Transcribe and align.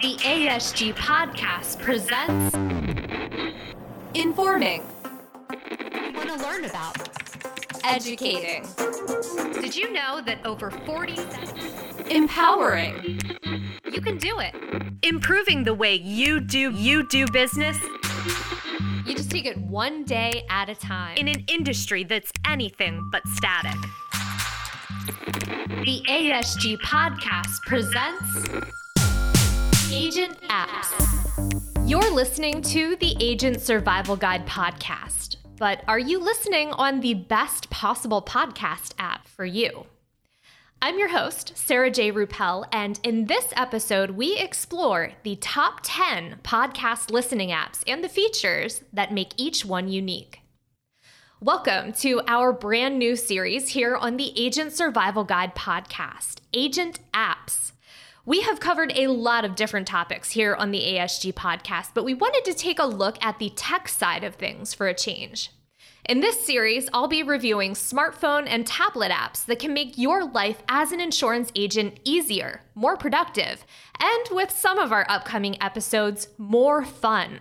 The 0.00 0.16
ASG 0.16 0.94
podcast 0.94 1.78
presents 1.78 2.56
Informing. 4.14 4.82
You 5.50 6.12
want 6.14 6.30
to 6.30 6.36
learn 6.36 6.64
about 6.64 6.96
educating. 7.84 8.66
Did 9.60 9.76
you 9.76 9.92
know 9.92 10.22
that 10.22 10.38
over 10.46 10.70
40 10.70 11.18
empowering? 12.08 13.20
You 13.92 14.00
can 14.00 14.16
do 14.16 14.38
it. 14.38 14.54
Improving 15.02 15.64
the 15.64 15.74
way 15.74 15.96
you 15.96 16.40
do 16.40 16.70
you 16.70 17.06
do 17.06 17.26
business. 17.30 17.76
You 19.04 19.14
just 19.14 19.30
take 19.30 19.44
it 19.44 19.58
one 19.58 20.04
day 20.04 20.46
at 20.48 20.70
a 20.70 20.74
time 20.74 21.18
in 21.18 21.28
an 21.28 21.44
industry 21.46 22.04
that's 22.04 22.32
anything 22.46 23.06
but 23.12 23.20
static. 23.28 23.78
The 25.84 26.02
ASG 26.08 26.78
podcast 26.78 27.60
presents 27.66 28.79
Agent 29.92 30.40
Apps. 30.42 31.88
You're 31.88 32.14
listening 32.14 32.62
to 32.62 32.94
the 32.96 33.16
Agent 33.18 33.60
Survival 33.60 34.14
Guide 34.14 34.46
podcast, 34.46 35.36
but 35.58 35.82
are 35.88 35.98
you 35.98 36.20
listening 36.20 36.70
on 36.70 37.00
the 37.00 37.14
best 37.14 37.68
possible 37.70 38.22
podcast 38.22 38.92
app 39.00 39.26
for 39.26 39.44
you? 39.44 39.86
I'm 40.80 40.96
your 40.96 41.08
host, 41.08 41.58
Sarah 41.58 41.90
J. 41.90 42.12
Ruppel, 42.12 42.66
and 42.72 43.00
in 43.02 43.26
this 43.26 43.52
episode, 43.56 44.12
we 44.12 44.36
explore 44.36 45.12
the 45.24 45.34
top 45.36 45.80
10 45.82 46.38
podcast 46.44 47.10
listening 47.10 47.48
apps 47.48 47.82
and 47.88 48.04
the 48.04 48.08
features 48.08 48.82
that 48.92 49.12
make 49.12 49.32
each 49.36 49.64
one 49.64 49.88
unique. 49.88 50.40
Welcome 51.40 51.94
to 51.94 52.22
our 52.28 52.52
brand 52.52 52.98
new 52.98 53.16
series 53.16 53.70
here 53.70 53.96
on 53.96 54.18
the 54.18 54.32
Agent 54.40 54.72
Survival 54.72 55.24
Guide 55.24 55.56
podcast, 55.56 56.36
Agent 56.54 57.00
Apps. 57.12 57.72
We 58.26 58.42
have 58.42 58.60
covered 58.60 58.92
a 58.94 59.06
lot 59.06 59.46
of 59.46 59.54
different 59.56 59.88
topics 59.88 60.32
here 60.32 60.54
on 60.54 60.72
the 60.72 60.80
ASG 60.80 61.32
podcast, 61.32 61.92
but 61.94 62.04
we 62.04 62.12
wanted 62.12 62.44
to 62.44 62.54
take 62.54 62.78
a 62.78 62.84
look 62.84 63.16
at 63.24 63.38
the 63.38 63.50
tech 63.56 63.88
side 63.88 64.24
of 64.24 64.34
things 64.34 64.74
for 64.74 64.88
a 64.88 64.94
change. 64.94 65.50
In 66.04 66.20
this 66.20 66.44
series, 66.44 66.88
I'll 66.92 67.08
be 67.08 67.22
reviewing 67.22 67.72
smartphone 67.72 68.46
and 68.46 68.66
tablet 68.66 69.10
apps 69.10 69.46
that 69.46 69.58
can 69.58 69.72
make 69.72 69.96
your 69.96 70.24
life 70.24 70.62
as 70.68 70.92
an 70.92 71.00
insurance 71.00 71.50
agent 71.54 71.98
easier, 72.04 72.62
more 72.74 72.96
productive, 72.96 73.64
and 73.98 74.28
with 74.30 74.50
some 74.50 74.78
of 74.78 74.92
our 74.92 75.06
upcoming 75.08 75.60
episodes, 75.62 76.28
more 76.36 76.84
fun. 76.84 77.40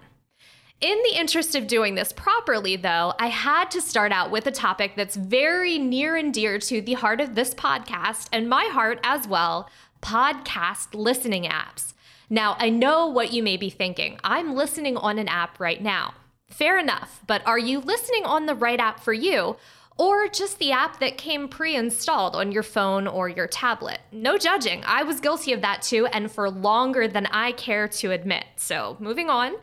In 0.81 0.98
the 1.03 1.20
interest 1.20 1.56
of 1.56 1.68
doing 1.68 1.96
this 1.96 2.14
properly, 2.14 2.78
though, 2.78 3.14
I 3.20 3.28
had 3.28 3.70
to 3.72 3.81
start 3.81 4.14
out 4.14 4.31
with 4.31 4.48
a 4.48 4.52
topic 4.52 4.94
that's 4.96 5.18
very 5.18 5.78
near 5.78 6.16
and 6.16 6.34
dear 6.34 6.58
to 6.58 6.81
the 6.81 6.94
heart 6.94 7.20
of 7.20 7.36
this 7.36 7.53
podcast 7.53 8.30
and 8.31 8.48
my 8.48 8.64
heart 8.72 9.02
as 9.03 9.28
well 9.28 9.70
podcast 10.02 10.94
listening 10.94 11.44
apps. 11.44 11.94
Now, 12.30 12.55
I 12.59 12.69
know 12.69 13.08
what 13.08 13.33
you 13.33 13.42
may 13.42 13.58
be 13.58 13.69
thinking. 13.69 14.19
I'm 14.23 14.53
listening 14.56 14.97
on 14.97 15.17
an 15.17 15.28
app 15.28 15.59
right 15.59 15.81
now. 15.81 16.14
Fair 16.47 16.78
enough, 16.78 17.22
but 17.28 17.45
are 17.45 17.59
you 17.59 17.80
listening 17.80 18.25
on 18.25 18.45
the 18.45 18.56
right 18.56 18.80
app 18.80 19.00
for 19.00 19.14
you? 19.14 19.58
Or 19.97 20.28
just 20.28 20.59
the 20.59 20.72
app 20.72 21.00
that 21.02 21.17
came 21.17 21.50
pre 21.50 21.75
installed 21.75 22.36
on 22.36 22.52
your 22.52 22.64
phone 22.64 23.06
or 23.06 23.28
your 23.28 23.47
tablet. 23.47 24.00
No 24.11 24.38
judging. 24.38 24.81
I 24.86 25.03
was 25.03 25.19
guilty 25.19 25.52
of 25.52 25.61
that 25.61 25.81
too, 25.81 26.06
and 26.08 26.31
for 26.31 26.50
longer 26.50 27.08
than 27.08 27.25
I 27.28 27.52
care 27.52 27.88
to 27.89 28.11
admit. 28.11 28.45
So, 28.56 28.95
moving 29.00 29.30
on. 29.30 29.56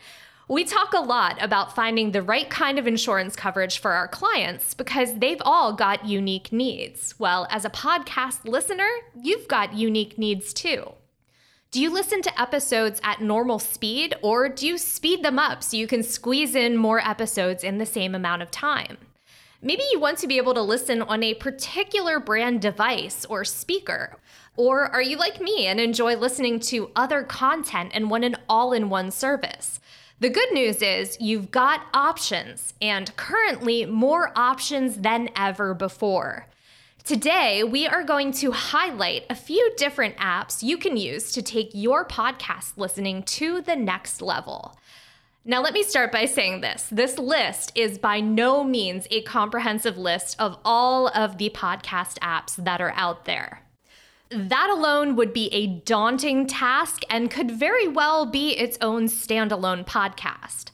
We 0.48 0.62
talk 0.62 0.94
a 0.94 1.00
lot 1.00 1.42
about 1.42 1.74
finding 1.74 2.12
the 2.12 2.22
right 2.22 2.48
kind 2.48 2.78
of 2.78 2.86
insurance 2.86 3.34
coverage 3.34 3.78
for 3.78 3.90
our 3.90 4.06
clients 4.06 4.74
because 4.74 5.18
they've 5.18 5.42
all 5.44 5.72
got 5.72 6.06
unique 6.06 6.52
needs. 6.52 7.18
Well, 7.18 7.48
as 7.50 7.64
a 7.64 7.70
podcast 7.70 8.44
listener, 8.44 8.88
you've 9.20 9.48
got 9.48 9.74
unique 9.74 10.18
needs 10.18 10.54
too. 10.54 10.92
Do 11.72 11.82
you 11.82 11.92
listen 11.92 12.22
to 12.22 12.40
episodes 12.40 13.00
at 13.02 13.20
normal 13.20 13.58
speed 13.58 14.14
or 14.22 14.48
do 14.48 14.68
you 14.68 14.78
speed 14.78 15.24
them 15.24 15.36
up 15.36 15.64
so 15.64 15.76
you 15.76 15.88
can 15.88 16.04
squeeze 16.04 16.54
in 16.54 16.76
more 16.76 17.00
episodes 17.00 17.64
in 17.64 17.78
the 17.78 17.84
same 17.84 18.14
amount 18.14 18.42
of 18.42 18.52
time? 18.52 18.98
Maybe 19.60 19.82
you 19.90 19.98
want 19.98 20.18
to 20.18 20.28
be 20.28 20.36
able 20.36 20.54
to 20.54 20.62
listen 20.62 21.02
on 21.02 21.24
a 21.24 21.34
particular 21.34 22.20
brand 22.20 22.62
device 22.62 23.24
or 23.24 23.44
speaker. 23.44 24.16
Or 24.56 24.84
are 24.84 25.02
you 25.02 25.16
like 25.16 25.40
me 25.40 25.66
and 25.66 25.80
enjoy 25.80 26.14
listening 26.14 26.60
to 26.60 26.92
other 26.94 27.24
content 27.24 27.90
and 27.94 28.10
want 28.10 28.24
an 28.24 28.36
all 28.48 28.72
in 28.72 28.88
one 28.88 29.10
service? 29.10 29.80
The 30.18 30.30
good 30.30 30.50
news 30.52 30.80
is 30.80 31.18
you've 31.20 31.50
got 31.50 31.82
options, 31.92 32.72
and 32.80 33.14
currently 33.16 33.84
more 33.84 34.32
options 34.34 34.96
than 34.96 35.28
ever 35.36 35.74
before. 35.74 36.46
Today, 37.04 37.62
we 37.62 37.86
are 37.86 38.02
going 38.02 38.32
to 38.32 38.50
highlight 38.50 39.26
a 39.28 39.34
few 39.34 39.74
different 39.76 40.16
apps 40.16 40.62
you 40.62 40.78
can 40.78 40.96
use 40.96 41.32
to 41.32 41.42
take 41.42 41.68
your 41.74 42.02
podcast 42.06 42.78
listening 42.78 43.24
to 43.24 43.60
the 43.60 43.76
next 43.76 44.22
level. 44.22 44.78
Now, 45.44 45.60
let 45.60 45.74
me 45.74 45.82
start 45.82 46.12
by 46.12 46.24
saying 46.24 46.62
this 46.62 46.88
this 46.90 47.18
list 47.18 47.72
is 47.74 47.98
by 47.98 48.20
no 48.20 48.64
means 48.64 49.06
a 49.10 49.20
comprehensive 49.20 49.98
list 49.98 50.34
of 50.40 50.56
all 50.64 51.08
of 51.08 51.36
the 51.36 51.50
podcast 51.50 52.18
apps 52.20 52.56
that 52.56 52.80
are 52.80 52.94
out 52.96 53.26
there. 53.26 53.65
That 54.30 54.70
alone 54.70 55.14
would 55.14 55.32
be 55.32 55.46
a 55.54 55.66
daunting 55.66 56.48
task 56.48 57.02
and 57.08 57.30
could 57.30 57.50
very 57.50 57.86
well 57.86 58.26
be 58.26 58.50
its 58.56 58.76
own 58.80 59.04
standalone 59.06 59.86
podcast. 59.86 60.70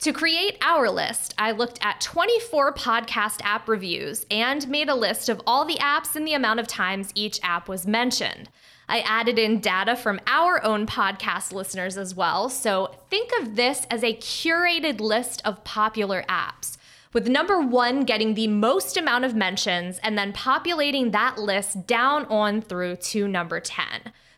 To 0.00 0.12
create 0.12 0.58
our 0.60 0.90
list, 0.90 1.32
I 1.38 1.52
looked 1.52 1.78
at 1.82 2.00
24 2.00 2.74
podcast 2.74 3.40
app 3.44 3.68
reviews 3.68 4.26
and 4.28 4.68
made 4.68 4.88
a 4.88 4.94
list 4.94 5.28
of 5.28 5.40
all 5.46 5.64
the 5.64 5.76
apps 5.76 6.16
and 6.16 6.26
the 6.26 6.34
amount 6.34 6.58
of 6.58 6.66
times 6.66 7.12
each 7.14 7.38
app 7.44 7.68
was 7.68 7.86
mentioned. 7.86 8.48
I 8.88 9.00
added 9.00 9.38
in 9.38 9.60
data 9.60 9.94
from 9.94 10.20
our 10.26 10.62
own 10.64 10.86
podcast 10.86 11.52
listeners 11.52 11.96
as 11.96 12.14
well, 12.14 12.48
so 12.48 12.94
think 13.08 13.30
of 13.40 13.54
this 13.54 13.86
as 13.88 14.02
a 14.02 14.14
curated 14.16 15.00
list 15.00 15.42
of 15.44 15.62
popular 15.64 16.24
apps 16.28 16.75
with 17.16 17.28
number 17.28 17.62
one 17.62 18.04
getting 18.04 18.34
the 18.34 18.46
most 18.46 18.98
amount 18.98 19.24
of 19.24 19.34
mentions 19.34 19.98
and 20.00 20.18
then 20.18 20.34
populating 20.34 21.12
that 21.12 21.38
list 21.38 21.86
down 21.86 22.26
on 22.26 22.60
through 22.60 22.94
to 22.94 23.26
number 23.26 23.58
10. 23.58 23.86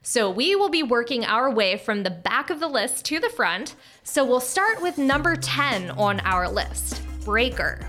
So 0.02 0.30
we 0.30 0.54
will 0.54 0.68
be 0.68 0.84
working 0.84 1.24
our 1.24 1.50
way 1.50 1.76
from 1.76 2.04
the 2.04 2.10
back 2.10 2.50
of 2.50 2.60
the 2.60 2.68
list 2.68 3.04
to 3.06 3.18
the 3.18 3.30
front. 3.30 3.74
So 4.04 4.24
we'll 4.24 4.38
start 4.38 4.80
with 4.80 4.96
number 4.96 5.34
10 5.34 5.90
on 5.90 6.20
our 6.20 6.48
list 6.48 7.02
Breaker. 7.24 7.80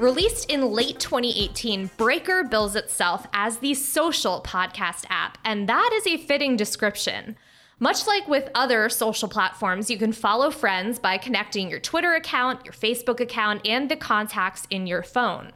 Released 0.00 0.50
in 0.50 0.72
late 0.72 0.98
2018, 0.98 1.88
Breaker 1.96 2.42
bills 2.42 2.74
itself 2.74 3.28
as 3.32 3.58
the 3.58 3.74
social 3.74 4.42
podcast 4.44 5.04
app, 5.08 5.38
and 5.44 5.68
that 5.68 5.90
is 5.94 6.04
a 6.04 6.16
fitting 6.16 6.56
description. 6.56 7.36
Much 7.78 8.06
like 8.06 8.26
with 8.26 8.48
other 8.54 8.88
social 8.88 9.28
platforms, 9.28 9.90
you 9.90 9.98
can 9.98 10.10
follow 10.10 10.50
friends 10.50 10.98
by 10.98 11.18
connecting 11.18 11.68
your 11.68 11.78
Twitter 11.78 12.14
account, 12.14 12.64
your 12.64 12.72
Facebook 12.72 13.20
account, 13.20 13.60
and 13.66 13.90
the 13.90 13.96
contacts 13.96 14.66
in 14.70 14.86
your 14.86 15.02
phone. 15.02 15.52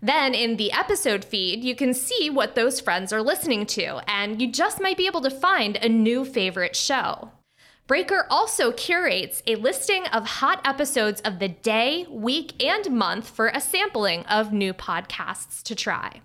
Then 0.00 0.32
in 0.32 0.58
the 0.58 0.70
episode 0.70 1.24
feed, 1.24 1.64
you 1.64 1.74
can 1.74 1.92
see 1.92 2.30
what 2.30 2.54
those 2.54 2.80
friends 2.80 3.12
are 3.12 3.20
listening 3.20 3.66
to, 3.66 4.00
and 4.08 4.40
you 4.40 4.52
just 4.52 4.80
might 4.80 4.96
be 4.96 5.08
able 5.08 5.22
to 5.22 5.30
find 5.30 5.74
a 5.76 5.88
new 5.88 6.24
favorite 6.24 6.76
show. 6.76 7.32
Breaker 7.88 8.26
also 8.30 8.70
curates 8.70 9.42
a 9.48 9.56
listing 9.56 10.06
of 10.08 10.24
hot 10.24 10.60
episodes 10.64 11.20
of 11.22 11.40
the 11.40 11.48
day, 11.48 12.06
week, 12.08 12.62
and 12.62 12.92
month 12.92 13.28
for 13.28 13.48
a 13.48 13.60
sampling 13.60 14.24
of 14.26 14.52
new 14.52 14.72
podcasts 14.72 15.64
to 15.64 15.74
try. 15.74 16.20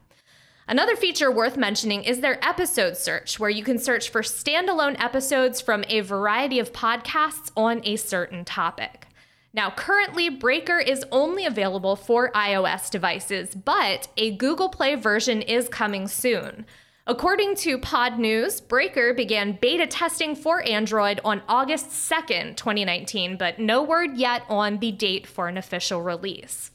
Another 0.72 0.96
feature 0.96 1.30
worth 1.30 1.58
mentioning 1.58 2.06
is 2.06 2.22
their 2.22 2.40
episode 2.48 2.96
search, 2.96 3.38
where 3.38 3.50
you 3.50 3.62
can 3.62 3.78
search 3.78 4.10
for 4.10 4.22
standalone 4.22 4.98
episodes 5.02 5.60
from 5.60 5.84
a 5.90 6.00
variety 6.00 6.60
of 6.60 6.72
podcasts 6.72 7.52
on 7.58 7.82
a 7.84 7.98
certain 7.98 8.46
topic. 8.46 9.08
Now, 9.54 9.70
currently, 9.72 10.30
Breaker 10.30 10.80
is 10.80 11.04
only 11.12 11.46
available 11.46 11.98
for 11.98 12.32
iOS 12.32 12.90
devices, 12.90 13.54
but 13.54 14.08
a 14.16 14.32
Google 14.38 14.70
Play 14.70 14.96
version 14.96 15.42
is 15.42 15.68
coming 15.68 16.08
soon. 16.08 16.66
According 17.06 17.56
to 17.56 17.78
Pod 17.78 18.18
News, 18.18 18.62
Breaker 18.62 19.14
began 19.14 19.58
beta 19.60 19.88
testing 19.88 20.38
for 20.38 20.66
Android 20.66 21.20
on 21.26 21.42
August 21.50 21.90
2nd, 21.90 22.56
2019, 22.56 23.36
but 23.36 23.60
no 23.60 23.84
word 23.84 24.16
yet 24.16 24.44
on 24.48 24.80
the 24.80 24.94
date 24.94 25.28
for 25.28 25.50
an 25.50 25.58
official 25.58 26.02
release. 26.02 26.72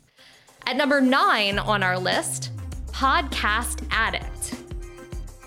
At 0.66 0.76
number 0.76 1.00
nine 1.00 1.58
on 1.58 1.82
our 1.82 1.98
list, 1.98 2.50
Podcast 2.96 3.86
Addict. 3.90 4.54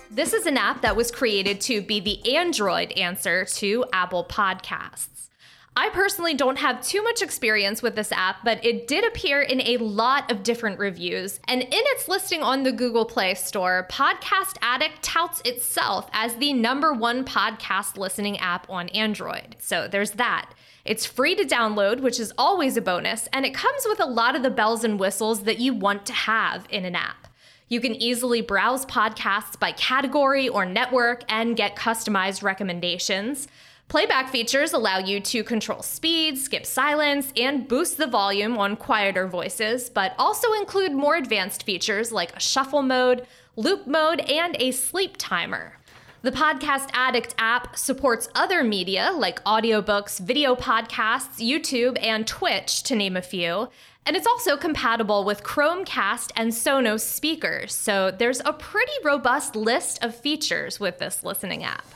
This 0.08 0.32
is 0.32 0.46
an 0.46 0.56
app 0.56 0.82
that 0.82 0.94
was 0.94 1.10
created 1.10 1.60
to 1.62 1.82
be 1.82 1.98
the 1.98 2.36
Android 2.36 2.92
answer 2.92 3.44
to 3.44 3.84
Apple 3.92 4.24
Podcasts. 4.24 5.30
I 5.74 5.88
personally 5.88 6.34
don't 6.34 6.60
have 6.60 6.80
too 6.80 7.02
much 7.02 7.22
experience 7.22 7.82
with 7.82 7.96
this 7.96 8.12
app, 8.12 8.44
but 8.44 8.64
it 8.64 8.86
did 8.86 9.04
appear 9.04 9.42
in 9.42 9.60
a 9.62 9.78
lot 9.78 10.30
of 10.30 10.44
different 10.44 10.78
reviews. 10.78 11.40
And 11.48 11.60
in 11.60 11.68
its 11.72 12.06
listing 12.06 12.40
on 12.40 12.62
the 12.62 12.70
Google 12.70 13.04
Play 13.04 13.34
Store, 13.34 13.84
Podcast 13.90 14.56
Addict 14.62 15.02
touts 15.02 15.42
itself 15.44 16.08
as 16.12 16.36
the 16.36 16.52
number 16.52 16.92
one 16.92 17.24
podcast 17.24 17.96
listening 17.96 18.38
app 18.38 18.70
on 18.70 18.90
Android. 18.90 19.56
So 19.58 19.88
there's 19.88 20.12
that. 20.12 20.52
It's 20.84 21.04
free 21.04 21.34
to 21.34 21.44
download, 21.44 21.98
which 21.98 22.20
is 22.20 22.32
always 22.38 22.76
a 22.76 22.80
bonus, 22.80 23.28
and 23.32 23.44
it 23.44 23.54
comes 23.54 23.82
with 23.86 23.98
a 23.98 24.06
lot 24.06 24.36
of 24.36 24.44
the 24.44 24.50
bells 24.50 24.84
and 24.84 25.00
whistles 25.00 25.42
that 25.42 25.58
you 25.58 25.74
want 25.74 26.06
to 26.06 26.12
have 26.12 26.64
in 26.70 26.84
an 26.84 26.94
app. 26.94 27.26
You 27.70 27.80
can 27.80 27.94
easily 27.94 28.40
browse 28.40 28.84
podcasts 28.84 29.56
by 29.56 29.70
category 29.70 30.48
or 30.48 30.66
network 30.66 31.22
and 31.28 31.56
get 31.56 31.76
customized 31.76 32.42
recommendations. 32.42 33.46
Playback 33.86 34.28
features 34.28 34.72
allow 34.72 34.98
you 34.98 35.20
to 35.20 35.44
control 35.44 35.80
speed, 35.80 36.36
skip 36.36 36.66
silence, 36.66 37.32
and 37.36 37.68
boost 37.68 37.96
the 37.96 38.08
volume 38.08 38.58
on 38.58 38.74
quieter 38.74 39.28
voices, 39.28 39.88
but 39.88 40.16
also 40.18 40.52
include 40.54 40.90
more 40.90 41.14
advanced 41.14 41.62
features 41.62 42.10
like 42.10 42.34
a 42.34 42.40
shuffle 42.40 42.82
mode, 42.82 43.24
loop 43.54 43.86
mode, 43.86 44.18
and 44.18 44.56
a 44.58 44.72
sleep 44.72 45.14
timer. 45.16 45.74
The 46.22 46.30
Podcast 46.30 46.90
Addict 46.92 47.34
app 47.38 47.78
supports 47.78 48.28
other 48.34 48.62
media 48.62 49.10
like 49.10 49.42
audiobooks, 49.44 50.20
video 50.20 50.54
podcasts, 50.54 51.38
YouTube, 51.40 51.96
and 52.02 52.26
Twitch, 52.26 52.82
to 52.82 52.94
name 52.94 53.16
a 53.16 53.22
few. 53.22 53.70
And 54.04 54.14
it's 54.14 54.26
also 54.26 54.58
compatible 54.58 55.24
with 55.24 55.42
Chromecast 55.42 56.32
and 56.36 56.52
Sonos 56.52 57.00
speakers, 57.00 57.72
so 57.72 58.10
there's 58.10 58.42
a 58.44 58.52
pretty 58.52 58.92
robust 59.02 59.56
list 59.56 60.04
of 60.04 60.14
features 60.14 60.78
with 60.78 60.98
this 60.98 61.24
listening 61.24 61.64
app. 61.64 61.86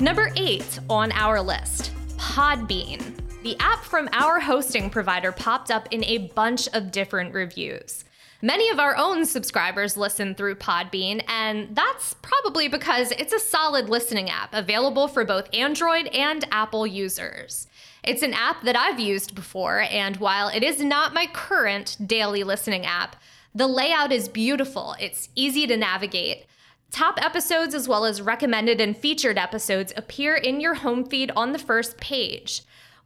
Number 0.00 0.32
eight 0.36 0.80
on 0.90 1.12
our 1.12 1.40
list 1.40 1.92
Podbean. 2.16 3.00
The 3.44 3.56
app 3.60 3.84
from 3.84 4.08
our 4.10 4.40
hosting 4.40 4.90
provider 4.90 5.30
popped 5.30 5.70
up 5.70 5.86
in 5.92 6.02
a 6.02 6.28
bunch 6.34 6.66
of 6.74 6.90
different 6.90 7.32
reviews. 7.32 8.06
Many 8.44 8.70
of 8.70 8.80
our 8.80 8.96
own 8.96 9.24
subscribers 9.24 9.96
listen 9.96 10.34
through 10.34 10.56
Podbean, 10.56 11.22
and 11.28 11.76
that's 11.76 12.14
probably 12.22 12.66
because 12.66 13.12
it's 13.12 13.32
a 13.32 13.38
solid 13.38 13.88
listening 13.88 14.28
app 14.28 14.52
available 14.52 15.06
for 15.06 15.24
both 15.24 15.48
Android 15.54 16.08
and 16.08 16.44
Apple 16.50 16.84
users. 16.84 17.68
It's 18.02 18.24
an 18.24 18.34
app 18.34 18.64
that 18.64 18.74
I've 18.74 18.98
used 18.98 19.36
before, 19.36 19.82
and 19.82 20.16
while 20.16 20.48
it 20.48 20.64
is 20.64 20.80
not 20.80 21.14
my 21.14 21.28
current 21.32 21.96
daily 22.04 22.42
listening 22.42 22.84
app, 22.84 23.14
the 23.54 23.68
layout 23.68 24.10
is 24.10 24.28
beautiful, 24.28 24.96
it's 24.98 25.28
easy 25.36 25.68
to 25.68 25.76
navigate. 25.76 26.44
Top 26.90 27.24
episodes, 27.24 27.76
as 27.76 27.86
well 27.86 28.04
as 28.04 28.20
recommended 28.20 28.80
and 28.80 28.96
featured 28.96 29.38
episodes, 29.38 29.92
appear 29.96 30.34
in 30.34 30.60
your 30.60 30.74
home 30.74 31.04
feed 31.04 31.30
on 31.36 31.52
the 31.52 31.60
first 31.60 31.96
page. 31.98 32.62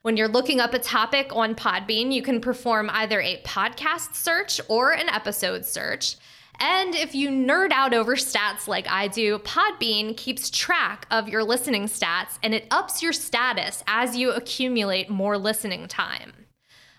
When 0.06 0.17
you're 0.17 0.29
looking 0.29 0.61
up 0.61 0.73
a 0.73 0.79
topic 0.79 1.35
on 1.35 1.56
Podbean, 1.56 2.12
you 2.12 2.23
can 2.23 2.41
perform 2.41 2.88
either 2.91 3.20
a 3.20 3.43
podcast 3.43 4.14
search 4.14 4.61
or 4.69 4.93
an 4.93 5.08
episode 5.08 5.64
search. 5.64 6.14
And 6.61 6.94
if 6.94 7.12
you 7.12 7.29
nerd 7.29 7.73
out 7.73 7.93
over 7.93 8.14
stats 8.14 8.69
like 8.69 8.87
I 8.88 9.08
do, 9.08 9.41
Podbean 9.41 10.17
keeps 10.17 10.49
track 10.49 11.08
of 11.11 11.29
your 11.29 11.43
listening 11.43 11.87
stats 11.87 12.38
and 12.44 12.55
it 12.55 12.69
ups 12.70 13.03
your 13.03 13.12
status 13.12 13.82
as 13.88 14.17
you 14.17 14.31
accumulate 14.31 15.11
more 15.11 15.37
listening 15.37 15.88
time. 15.88 16.32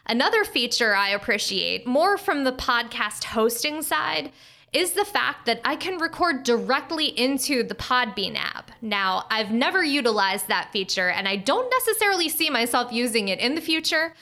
Another 0.06 0.44
feature 0.44 0.94
I 0.94 1.12
appreciate, 1.12 1.88
more 1.88 2.18
from 2.18 2.44
the 2.44 2.52
podcast 2.52 3.24
hosting 3.24 3.84
side, 3.84 4.34
is 4.74 4.92
the 4.92 5.06
fact 5.06 5.46
that 5.46 5.62
I 5.64 5.76
can 5.76 5.98
record 5.98 6.44
directly 6.44 7.06
into 7.06 7.64
the 7.64 7.76
Podbean 7.76 8.36
app. 8.36 8.72
Now, 8.82 9.26
I've 9.30 9.52
never 9.52 9.84
utilized 9.84 10.48
that 10.48 10.72
feature 10.72 11.10
and 11.10 11.28
I 11.28 11.38
don't 11.38 11.70
necessarily 11.70 12.30
see 12.30 12.50
myself 12.50 12.92
using 12.92 13.30
it 13.30 13.40
in 13.40 13.56
the 13.56 13.62
future, 13.62 14.14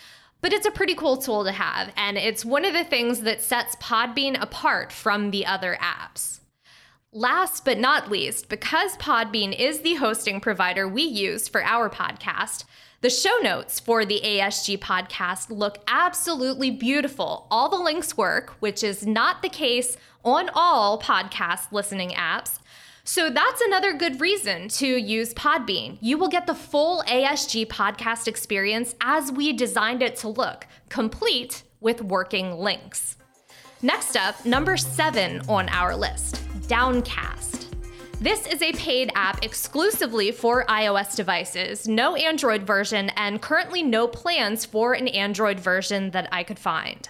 but 0.41 0.53
it's 0.53 0.67
a 0.67 0.71
pretty 0.71 0.93
cool 0.93 1.17
tool 1.17 1.43
to 1.43 1.51
have, 1.51 1.91
and 1.97 2.17
it's 2.17 2.45
one 2.45 2.65
of 2.65 2.73
the 2.73 2.83
things 2.83 3.21
that 3.21 3.41
sets 3.41 3.75
Podbean 3.77 4.39
apart 4.39 4.91
from 4.91 5.31
the 5.31 5.45
other 5.45 5.75
apps. 5.81 6.39
Last 7.17 7.63
but 7.63 7.79
not 7.79 8.11
least, 8.11 8.49
because 8.49 8.97
Podbean 8.97 9.57
is 9.57 9.79
the 9.79 9.93
hosting 9.95 10.41
provider 10.41 10.85
we 10.85 11.03
use 11.03 11.47
for 11.47 11.63
our 11.63 11.89
podcast, 11.89 12.65
the 12.99 13.09
show 13.09 13.37
notes 13.41 13.79
for 13.79 14.03
the 14.03 14.19
ASG 14.21 14.79
podcast 14.79 15.49
look 15.49 15.77
absolutely 15.87 16.71
beautiful. 16.71 17.47
All 17.49 17.69
the 17.69 17.77
links 17.77 18.17
work, 18.17 18.57
which 18.59 18.83
is 18.83 19.07
not 19.07 19.41
the 19.41 19.47
case 19.47 19.95
on 20.25 20.49
all 20.53 20.99
podcast 20.99 21.71
listening 21.71 22.09
apps. 22.09 22.59
So 23.05 23.29
that's 23.29 23.61
another 23.61 23.93
good 23.93 24.19
reason 24.19 24.67
to 24.67 24.85
use 24.85 25.33
Podbean. 25.33 25.97
You 26.01 26.17
will 26.17 26.27
get 26.27 26.47
the 26.47 26.53
full 26.53 27.01
ASG 27.07 27.67
podcast 27.67 28.27
experience 28.27 28.93
as 28.99 29.31
we 29.31 29.53
designed 29.53 30.03
it 30.03 30.17
to 30.17 30.27
look, 30.27 30.67
complete 30.89 31.63
with 31.79 32.01
working 32.01 32.57
links. 32.57 33.15
Next 33.81 34.17
up, 34.17 34.45
number 34.45 34.75
seven 34.75 35.39
on 35.47 35.69
our 35.69 35.95
list 35.95 36.41
Downcast. 36.67 37.75
This 38.19 38.47
is 38.47 38.61
a 38.61 38.71
paid 38.73 39.11
app 39.13 39.43
exclusively 39.43 40.31
for 40.31 40.65
iOS 40.65 41.15
devices, 41.15 41.87
no 41.87 42.15
Android 42.15 42.63
version, 42.63 43.09
and 43.15 43.41
currently 43.41 43.83
no 43.83 44.07
plans 44.07 44.65
for 44.65 44.93
an 44.93 45.07
Android 45.09 45.59
version 45.59 46.11
that 46.11 46.27
I 46.31 46.43
could 46.43 46.57
find. 46.57 47.07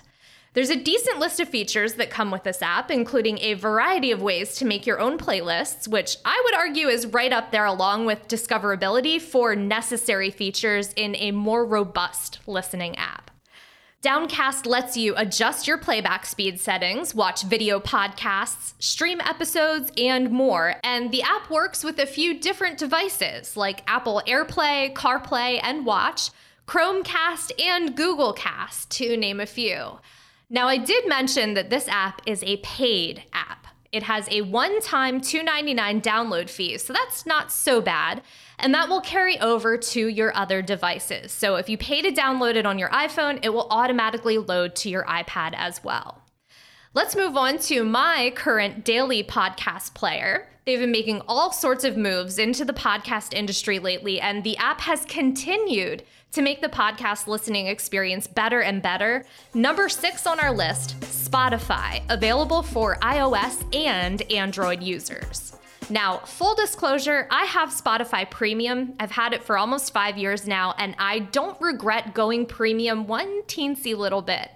There's 0.53 0.69
a 0.69 0.75
decent 0.75 1.19
list 1.19 1.39
of 1.39 1.49
features 1.49 1.95
that 1.95 2.09
come 2.09 2.31
with 2.31 2.43
this 2.43 2.61
app, 2.61 2.89
including 2.89 3.39
a 3.39 3.53
variety 3.55 4.11
of 4.11 4.21
ways 4.21 4.55
to 4.55 4.65
make 4.65 4.85
your 4.85 4.99
own 4.99 5.17
playlists, 5.17 5.87
which 5.87 6.17
I 6.25 6.41
would 6.45 6.55
argue 6.55 6.87
is 6.87 7.07
right 7.07 7.31
up 7.31 7.51
there 7.51 7.65
along 7.65 8.05
with 8.05 8.27
discoverability 8.27 9.21
for 9.21 9.55
necessary 9.55 10.31
features 10.31 10.93
in 10.95 11.15
a 11.17 11.31
more 11.31 11.65
robust 11.65 12.39
listening 12.47 12.95
app. 12.97 13.24
Downcast 14.05 14.67
lets 14.67 14.95
you 14.95 15.15
adjust 15.17 15.65
your 15.67 15.79
playback 15.79 16.27
speed 16.27 16.59
settings, 16.59 17.15
watch 17.15 17.41
video 17.41 17.79
podcasts, 17.79 18.75
stream 18.77 19.19
episodes, 19.21 19.91
and 19.97 20.29
more. 20.29 20.75
And 20.83 21.11
the 21.11 21.23
app 21.23 21.49
works 21.49 21.83
with 21.83 21.97
a 21.97 22.05
few 22.05 22.39
different 22.39 22.77
devices 22.77 23.57
like 23.57 23.81
Apple 23.87 24.21
AirPlay, 24.27 24.93
CarPlay, 24.93 25.59
and 25.63 25.87
Watch, 25.87 26.29
Chromecast, 26.67 27.59
and 27.59 27.95
Google 27.95 28.33
Cast, 28.33 28.91
to 28.91 29.17
name 29.17 29.39
a 29.39 29.47
few. 29.47 29.97
Now, 30.51 30.67
I 30.67 30.77
did 30.77 31.09
mention 31.09 31.55
that 31.55 31.71
this 31.71 31.87
app 31.87 32.21
is 32.27 32.43
a 32.43 32.57
paid 32.57 33.23
app. 33.33 33.65
It 33.91 34.03
has 34.03 34.29
a 34.29 34.41
one 34.41 34.81
time 34.81 35.19
$2.99 35.19 36.03
download 36.03 36.51
fee, 36.51 36.77
so 36.77 36.93
that's 36.93 37.25
not 37.25 37.51
so 37.51 37.81
bad. 37.81 38.21
And 38.59 38.73
that 38.73 38.89
will 38.89 39.01
carry 39.01 39.39
over 39.39 39.77
to 39.77 40.07
your 40.07 40.35
other 40.35 40.61
devices. 40.61 41.31
So 41.31 41.55
if 41.55 41.69
you 41.69 41.77
pay 41.77 42.01
to 42.01 42.11
download 42.11 42.55
it 42.55 42.65
on 42.65 42.79
your 42.79 42.89
iPhone, 42.89 43.39
it 43.43 43.49
will 43.49 43.67
automatically 43.69 44.37
load 44.37 44.75
to 44.77 44.89
your 44.89 45.03
iPad 45.05 45.53
as 45.55 45.83
well. 45.83 46.21
Let's 46.93 47.15
move 47.15 47.35
on 47.35 47.57
to 47.59 47.83
my 47.83 48.31
current 48.35 48.85
daily 48.85 49.21
podcast 49.21 49.93
player. 49.93 50.47
They've 50.65 50.79
been 50.79 50.91
making 50.91 51.21
all 51.27 51.51
sorts 51.51 51.83
of 51.83 51.97
moves 51.97 52.39
into 52.39 52.63
the 52.63 52.73
podcast 52.73 53.33
industry 53.33 53.79
lately, 53.79 54.19
and 54.19 54.43
the 54.43 54.57
app 54.57 54.81
has 54.81 55.05
continued 55.05 56.03
to 56.31 56.41
make 56.41 56.61
the 56.61 56.69
podcast 56.69 57.27
listening 57.27 57.67
experience 57.67 58.27
better 58.27 58.61
and 58.61 58.81
better, 58.81 59.25
number 59.53 59.89
six 59.89 60.25
on 60.25 60.39
our 60.39 60.51
list 60.51 60.99
Spotify, 61.01 62.01
available 62.09 62.63
for 62.63 62.97
iOS 63.01 63.63
and 63.75 64.21
Android 64.31 64.81
users. 64.81 65.54
Now, 65.89 66.17
full 66.17 66.55
disclosure, 66.55 67.27
I 67.29 67.45
have 67.45 67.69
Spotify 67.69 68.29
Premium. 68.29 68.93
I've 68.99 69.11
had 69.11 69.33
it 69.33 69.43
for 69.43 69.57
almost 69.57 69.93
five 69.93 70.17
years 70.17 70.47
now, 70.47 70.73
and 70.77 70.95
I 70.97 71.19
don't 71.19 71.59
regret 71.61 72.15
going 72.15 72.47
premium 72.47 73.05
one 73.05 73.43
teensy 73.43 73.95
little 73.95 74.23
bit. 74.23 74.49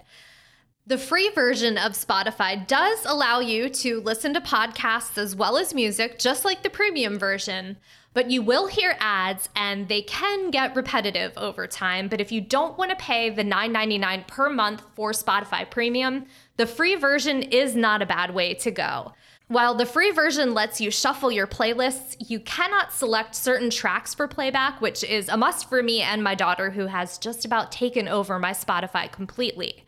The 0.86 0.98
free 0.98 1.28
version 1.28 1.78
of 1.78 1.92
Spotify 1.92 2.66
does 2.66 3.04
allow 3.04 3.38
you 3.38 3.68
to 3.68 4.00
listen 4.00 4.34
to 4.34 4.40
podcasts 4.40 5.18
as 5.18 5.36
well 5.36 5.56
as 5.56 5.72
music, 5.72 6.18
just 6.18 6.44
like 6.44 6.64
the 6.64 6.70
premium 6.70 7.16
version. 7.16 7.76
But 8.12 8.28
you 8.28 8.42
will 8.42 8.66
hear 8.66 8.96
ads 8.98 9.48
and 9.54 9.86
they 9.86 10.02
can 10.02 10.50
get 10.50 10.74
repetitive 10.74 11.32
over 11.36 11.68
time. 11.68 12.08
But 12.08 12.20
if 12.20 12.32
you 12.32 12.40
don't 12.40 12.76
want 12.76 12.90
to 12.90 12.96
pay 12.96 13.30
the 13.30 13.44
$9.99 13.44 14.26
per 14.26 14.50
month 14.50 14.82
for 14.96 15.12
Spotify 15.12 15.70
Premium, 15.70 16.26
the 16.56 16.66
free 16.66 16.96
version 16.96 17.42
is 17.44 17.76
not 17.76 18.02
a 18.02 18.06
bad 18.06 18.34
way 18.34 18.54
to 18.54 18.72
go. 18.72 19.12
While 19.50 19.74
the 19.74 19.84
free 19.84 20.12
version 20.12 20.54
lets 20.54 20.80
you 20.80 20.92
shuffle 20.92 21.32
your 21.32 21.48
playlists, 21.48 22.14
you 22.30 22.38
cannot 22.38 22.92
select 22.92 23.34
certain 23.34 23.68
tracks 23.68 24.14
for 24.14 24.28
playback, 24.28 24.80
which 24.80 25.02
is 25.02 25.28
a 25.28 25.36
must 25.36 25.68
for 25.68 25.82
me 25.82 26.02
and 26.02 26.22
my 26.22 26.36
daughter, 26.36 26.70
who 26.70 26.86
has 26.86 27.18
just 27.18 27.44
about 27.44 27.72
taken 27.72 28.06
over 28.06 28.38
my 28.38 28.52
Spotify 28.52 29.10
completely. 29.10 29.84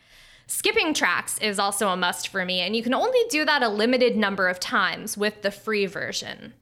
Skipping 0.49 0.93
tracks 0.95 1.39
is 1.39 1.61
also 1.61 1.91
a 1.91 1.97
must 1.97 2.27
for 2.27 2.45
me, 2.45 2.59
and 2.59 2.75
you 2.75 2.83
can 2.83 2.93
only 2.93 3.21
do 3.31 3.45
that 3.45 3.63
a 3.63 3.69
limited 3.69 4.17
number 4.17 4.49
of 4.49 4.59
times 4.59 5.17
with 5.17 5.43
the 5.43 5.53
free 5.53 5.87
version. 5.87 6.55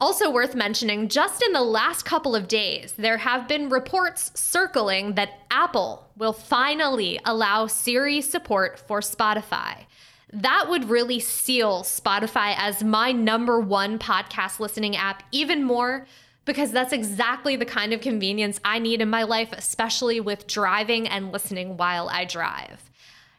Also 0.00 0.30
worth 0.30 0.54
mentioning, 0.54 1.08
just 1.08 1.42
in 1.42 1.54
the 1.54 1.60
last 1.60 2.04
couple 2.04 2.36
of 2.36 2.46
days, 2.46 2.92
there 2.92 3.18
have 3.18 3.48
been 3.48 3.68
reports 3.68 4.30
circling 4.36 5.16
that 5.16 5.40
Apple 5.50 6.08
will 6.16 6.32
finally 6.32 7.18
allow 7.24 7.66
Siri 7.66 8.20
support 8.20 8.78
for 8.78 9.00
Spotify. 9.00 9.86
That 10.34 10.66
would 10.68 10.90
really 10.90 11.20
seal 11.20 11.82
Spotify 11.82 12.54
as 12.58 12.82
my 12.82 13.12
number 13.12 13.60
one 13.60 13.98
podcast 14.00 14.58
listening 14.58 14.96
app 14.96 15.22
even 15.30 15.62
more 15.62 16.06
because 16.44 16.72
that's 16.72 16.92
exactly 16.92 17.56
the 17.56 17.64
kind 17.64 17.92
of 17.92 18.00
convenience 18.00 18.60
I 18.64 18.80
need 18.80 19.00
in 19.00 19.08
my 19.08 19.22
life, 19.22 19.50
especially 19.52 20.20
with 20.20 20.46
driving 20.46 21.08
and 21.08 21.32
listening 21.32 21.76
while 21.76 22.08
I 22.08 22.24
drive. 22.24 22.90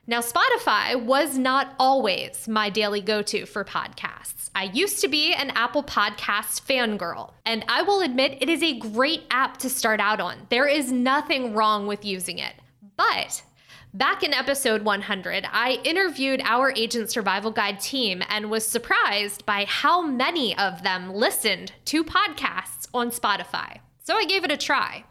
Now, 0.07 0.21
Spotify 0.21 1.03
was 1.03 1.37
not 1.37 1.73
always 1.79 2.47
my 2.47 2.69
daily 2.69 3.01
go 3.01 3.21
to 3.23 3.45
for 3.45 3.65
podcasts. 3.65 4.49
I 4.55 4.65
used 4.65 5.01
to 5.01 5.07
be 5.07 5.33
an 5.33 5.49
Apple 5.49 5.83
Podcasts 5.83 6.61
fangirl, 6.61 7.33
and 7.45 7.65
I 7.67 7.81
will 7.81 8.01
admit 8.01 8.37
it 8.39 8.47
is 8.47 8.63
a 8.63 8.79
great 8.79 9.23
app 9.31 9.57
to 9.57 9.69
start 9.69 9.99
out 9.99 10.21
on. 10.21 10.47
There 10.49 10.67
is 10.67 10.91
nothing 10.91 11.53
wrong 11.55 11.87
with 11.87 12.05
using 12.05 12.37
it. 12.37 12.53
But 12.95 13.41
Back 13.95 14.23
in 14.23 14.33
episode 14.33 14.81
100, 14.81 15.47
I 15.49 15.79
interviewed 15.85 16.41
our 16.43 16.73
Agent 16.75 17.09
Survival 17.09 17.49
Guide 17.49 17.79
team 17.79 18.21
and 18.27 18.51
was 18.51 18.67
surprised 18.67 19.45
by 19.45 19.63
how 19.63 20.01
many 20.01 20.53
of 20.57 20.83
them 20.83 21.13
listened 21.13 21.71
to 21.85 22.03
podcasts 22.03 22.89
on 22.93 23.09
Spotify. 23.09 23.79
So 24.03 24.17
I 24.17 24.25
gave 24.25 24.43
it 24.43 24.51
a 24.51 24.57
try. 24.57 25.05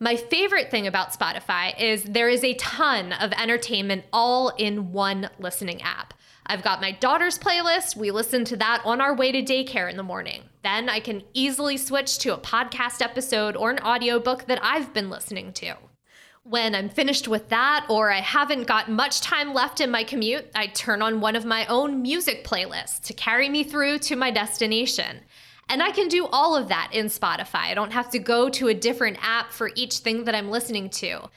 My 0.00 0.16
favorite 0.16 0.70
thing 0.70 0.86
about 0.86 1.12
Spotify 1.12 1.78
is 1.78 2.04
there 2.04 2.30
is 2.30 2.42
a 2.42 2.54
ton 2.54 3.12
of 3.12 3.30
entertainment 3.32 4.04
all 4.10 4.54
in 4.56 4.92
one 4.92 5.28
listening 5.38 5.82
app. 5.82 6.14
I've 6.46 6.64
got 6.64 6.80
my 6.80 6.92
daughter's 6.92 7.38
playlist. 7.38 7.94
We 7.94 8.10
listen 8.10 8.46
to 8.46 8.56
that 8.56 8.80
on 8.86 9.02
our 9.02 9.14
way 9.14 9.32
to 9.32 9.42
daycare 9.42 9.90
in 9.90 9.98
the 9.98 10.02
morning. 10.02 10.44
Then 10.62 10.88
I 10.88 11.00
can 11.00 11.24
easily 11.34 11.76
switch 11.76 12.16
to 12.20 12.32
a 12.32 12.38
podcast 12.38 13.02
episode 13.02 13.54
or 13.54 13.70
an 13.70 13.80
audiobook 13.80 14.46
that 14.46 14.60
I've 14.62 14.94
been 14.94 15.10
listening 15.10 15.52
to. 15.54 15.76
When 16.46 16.74
I'm 16.74 16.90
finished 16.90 17.26
with 17.26 17.48
that, 17.48 17.86
or 17.88 18.12
I 18.12 18.20
haven't 18.20 18.66
got 18.66 18.90
much 18.90 19.22
time 19.22 19.54
left 19.54 19.80
in 19.80 19.90
my 19.90 20.04
commute, 20.04 20.50
I 20.54 20.66
turn 20.66 21.00
on 21.00 21.22
one 21.22 21.36
of 21.36 21.46
my 21.46 21.64
own 21.66 22.02
music 22.02 22.44
playlists 22.44 23.00
to 23.04 23.14
carry 23.14 23.48
me 23.48 23.64
through 23.64 24.00
to 24.00 24.14
my 24.14 24.30
destination. 24.30 25.22
And 25.70 25.82
I 25.82 25.90
can 25.90 26.06
do 26.06 26.26
all 26.26 26.54
of 26.54 26.68
that 26.68 26.90
in 26.92 27.06
Spotify. 27.06 27.70
I 27.70 27.74
don't 27.74 27.94
have 27.94 28.10
to 28.10 28.18
go 28.18 28.50
to 28.50 28.68
a 28.68 28.74
different 28.74 29.16
app 29.22 29.52
for 29.52 29.70
each 29.74 30.00
thing 30.00 30.24
that 30.24 30.34
I'm 30.34 30.50
listening 30.50 30.90
to. 30.90 31.30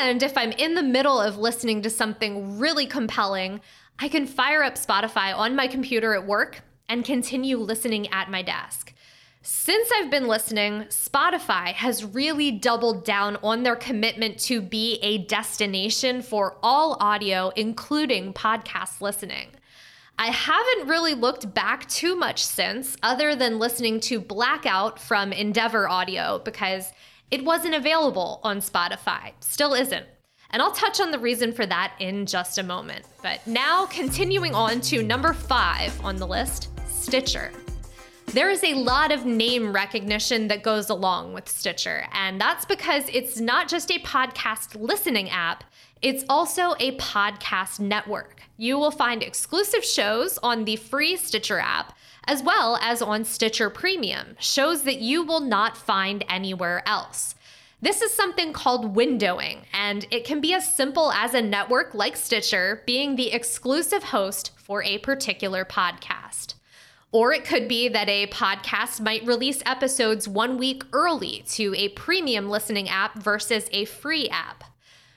And 0.00 0.20
if 0.20 0.36
I'm 0.36 0.50
in 0.50 0.74
the 0.74 0.82
middle 0.82 1.20
of 1.20 1.38
listening 1.38 1.82
to 1.82 1.90
something 1.90 2.58
really 2.58 2.86
compelling, 2.86 3.60
I 4.00 4.08
can 4.08 4.26
fire 4.26 4.64
up 4.64 4.74
Spotify 4.74 5.32
on 5.32 5.54
my 5.54 5.68
computer 5.68 6.12
at 6.14 6.26
work 6.26 6.62
and 6.88 7.04
continue 7.04 7.56
listening 7.56 8.08
at 8.08 8.32
my 8.32 8.42
desk. 8.42 8.94
Since 9.42 9.90
I've 9.96 10.10
been 10.10 10.28
listening, 10.28 10.82
Spotify 10.90 11.72
has 11.72 12.04
really 12.04 12.50
doubled 12.50 13.06
down 13.06 13.38
on 13.42 13.62
their 13.62 13.74
commitment 13.74 14.38
to 14.40 14.60
be 14.60 14.98
a 15.00 15.16
destination 15.16 16.20
for 16.20 16.58
all 16.62 16.98
audio, 17.00 17.50
including 17.56 18.34
podcast 18.34 19.00
listening. 19.00 19.48
I 20.18 20.26
haven't 20.26 20.88
really 20.88 21.14
looked 21.14 21.54
back 21.54 21.88
too 21.88 22.16
much 22.16 22.44
since, 22.44 22.98
other 23.02 23.34
than 23.34 23.58
listening 23.58 24.00
to 24.00 24.20
Blackout 24.20 24.98
from 24.98 25.32
Endeavor 25.32 25.88
Audio 25.88 26.42
because 26.44 26.92
it 27.30 27.42
wasn't 27.42 27.74
available 27.74 28.40
on 28.44 28.58
Spotify. 28.58 29.32
Still 29.40 29.72
isn't. 29.72 30.04
And 30.50 30.60
I'll 30.60 30.72
touch 30.72 31.00
on 31.00 31.12
the 31.12 31.18
reason 31.18 31.52
for 31.52 31.64
that 31.64 31.94
in 31.98 32.26
just 32.26 32.58
a 32.58 32.62
moment. 32.62 33.06
But 33.22 33.46
now, 33.46 33.86
continuing 33.86 34.54
on 34.54 34.82
to 34.82 35.02
number 35.02 35.32
five 35.32 35.98
on 36.04 36.16
the 36.16 36.26
list 36.26 36.68
Stitcher. 36.86 37.50
There 38.32 38.48
is 38.48 38.62
a 38.62 38.74
lot 38.74 39.10
of 39.10 39.26
name 39.26 39.72
recognition 39.72 40.46
that 40.48 40.62
goes 40.62 40.88
along 40.88 41.32
with 41.32 41.48
Stitcher, 41.48 42.06
and 42.12 42.40
that's 42.40 42.64
because 42.64 43.08
it's 43.12 43.40
not 43.40 43.68
just 43.68 43.90
a 43.90 43.98
podcast 43.98 44.80
listening 44.80 45.28
app, 45.30 45.64
it's 46.00 46.24
also 46.28 46.76
a 46.78 46.96
podcast 46.96 47.80
network. 47.80 48.42
You 48.56 48.78
will 48.78 48.92
find 48.92 49.24
exclusive 49.24 49.84
shows 49.84 50.38
on 50.44 50.64
the 50.64 50.76
free 50.76 51.16
Stitcher 51.16 51.58
app, 51.58 51.92
as 52.24 52.40
well 52.40 52.78
as 52.80 53.02
on 53.02 53.24
Stitcher 53.24 53.68
Premium, 53.68 54.36
shows 54.38 54.84
that 54.84 55.00
you 55.00 55.24
will 55.24 55.40
not 55.40 55.76
find 55.76 56.24
anywhere 56.28 56.84
else. 56.86 57.34
This 57.82 58.00
is 58.00 58.14
something 58.14 58.52
called 58.52 58.94
windowing, 58.94 59.64
and 59.72 60.06
it 60.12 60.24
can 60.24 60.40
be 60.40 60.54
as 60.54 60.72
simple 60.72 61.10
as 61.10 61.34
a 61.34 61.42
network 61.42 61.94
like 61.94 62.16
Stitcher 62.16 62.84
being 62.86 63.16
the 63.16 63.32
exclusive 63.32 64.04
host 64.04 64.52
for 64.56 64.84
a 64.84 64.98
particular 64.98 65.64
podcast. 65.64 66.54
Or 67.12 67.32
it 67.32 67.44
could 67.44 67.66
be 67.66 67.88
that 67.88 68.08
a 68.08 68.28
podcast 68.28 69.00
might 69.00 69.26
release 69.26 69.62
episodes 69.66 70.28
one 70.28 70.58
week 70.58 70.84
early 70.92 71.44
to 71.48 71.74
a 71.76 71.88
premium 71.90 72.48
listening 72.48 72.88
app 72.88 73.18
versus 73.18 73.68
a 73.72 73.84
free 73.84 74.28
app. 74.28 74.64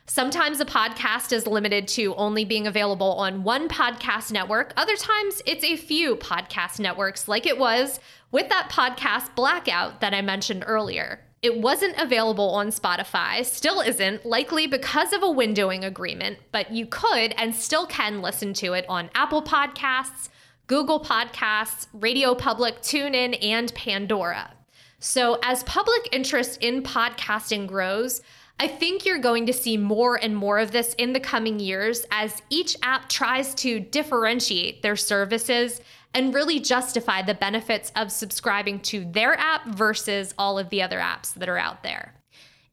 Sometimes 0.06 0.60
a 0.60 0.66
podcast 0.66 1.32
is 1.32 1.48
limited 1.48 1.88
to 1.90 2.14
only 2.16 2.46
being 2.46 2.68
available 2.68 3.14
on 3.14 3.44
one 3.44 3.70
podcast 3.70 4.32
network. 4.32 4.74
Other 4.76 4.96
times 4.96 5.42
it's 5.46 5.64
a 5.64 5.78
few 5.78 6.16
podcast 6.16 6.80
networks, 6.80 7.28
like 7.28 7.46
it 7.46 7.58
was 7.58 8.00
with 8.32 8.50
that 8.50 8.70
podcast 8.70 9.34
Blackout 9.36 10.02
that 10.02 10.14
I 10.14 10.22
mentioned 10.22 10.66
earlier. 10.68 11.22
It 11.42 11.60
wasn't 11.60 11.98
available 11.98 12.50
on 12.52 12.68
Spotify, 12.68 13.46
still 13.46 13.82
isn't, 13.82 14.26
likely 14.26 14.66
because 14.66 15.14
of 15.14 15.24
a 15.24 15.28
windowing 15.28 15.86
agreement, 15.86 16.40
but 16.52 16.72
you 16.72 16.86
could 16.86 17.34
and 17.38 17.54
still 17.54 17.86
can 17.86 18.22
listen 18.22 18.54
to 18.56 18.74
it 18.74 18.86
on 18.90 19.10
Apple 19.14 19.42
Podcasts, 19.42 20.30
Google 20.68 21.02
Podcasts, 21.02 21.88
Radio 21.92 22.34
Public, 22.34 22.82
TuneIn, 22.82 23.38
and 23.44 23.74
Pandora. 23.76 24.54
So, 25.00 25.38
as 25.44 25.64
public 25.64 26.08
interest 26.14 26.62
in 26.62 26.84
podcasting 26.84 27.68
grows, 27.68 28.22
I 28.60 28.70
think 28.70 29.06
you're 29.06 29.20
going 29.20 29.46
to 29.48 29.54
see 29.54 29.76
more 29.76 30.16
and 30.16 30.38
more 30.38 30.60
of 30.60 30.72
this 30.72 30.94
in 30.94 31.12
the 31.12 31.20
coming 31.20 31.60
years 31.60 32.06
as 32.12 32.42
each 32.50 32.78
app 32.82 33.10
tries 33.10 33.54
to 33.56 33.82
differentiate 33.82 34.82
their 34.82 34.96
services 34.96 35.82
and 36.14 36.34
really 36.34 36.62
justify 36.62 37.22
the 37.22 37.34
benefits 37.34 37.92
of 37.98 38.10
subscribing 38.12 38.80
to 38.82 39.04
their 39.12 39.38
app 39.38 39.66
versus 39.66 40.34
all 40.38 40.58
of 40.58 40.70
the 40.70 40.82
other 40.82 41.00
apps 41.00 41.34
that 41.34 41.50
are 41.50 41.58
out 41.58 41.84
there. 41.84 42.14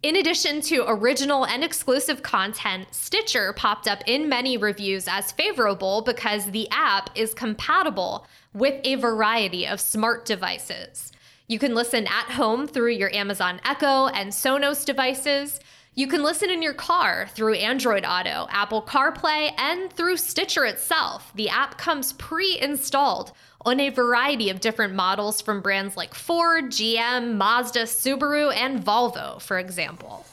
In 0.03 0.17
addition 0.17 0.63
to 0.63 0.89
original 0.89 1.45
and 1.45 1.63
exclusive 1.63 2.23
content, 2.23 2.89
Stitcher 2.91 3.53
popped 3.53 3.87
up 3.87 4.03
in 4.07 4.31
many 4.31 4.57
reviews 4.57 5.07
as 5.07 5.31
favorable 5.31 6.01
because 6.01 6.51
the 6.51 6.67
app 6.71 7.11
is 7.15 7.35
compatible 7.35 8.27
with 8.55 8.81
a 8.83 8.95
variety 8.95 9.67
of 9.67 9.79
smart 9.79 10.25
devices. 10.25 11.13
You 11.49 11.59
can 11.59 11.75
listen 11.75 12.07
at 12.07 12.31
home 12.31 12.67
through 12.67 12.93
your 12.93 13.15
Amazon 13.15 13.61
Echo 13.63 14.07
and 14.07 14.31
Sonos 14.31 14.87
devices. 14.87 15.61
You 16.01 16.07
can 16.07 16.23
listen 16.23 16.49
in 16.49 16.63
your 16.63 16.73
car 16.73 17.29
through 17.35 17.57
Android 17.57 18.07
Auto, 18.07 18.49
Apple 18.51 18.81
CarPlay, 18.81 19.53
and 19.59 19.93
through 19.93 20.17
Stitcher 20.17 20.65
itself. 20.65 21.31
The 21.35 21.51
app 21.51 21.77
comes 21.77 22.15
pre 22.15 22.59
installed 22.59 23.33
on 23.67 23.79
a 23.81 23.91
variety 23.91 24.49
of 24.49 24.61
different 24.61 24.95
models 24.95 25.43
from 25.43 25.61
brands 25.61 25.99
like 25.99 26.15
Ford, 26.15 26.71
GM, 26.71 27.35
Mazda, 27.37 27.83
Subaru, 27.83 28.51
and 28.57 28.83
Volvo, 28.83 29.43
for 29.43 29.59
example. 29.59 30.25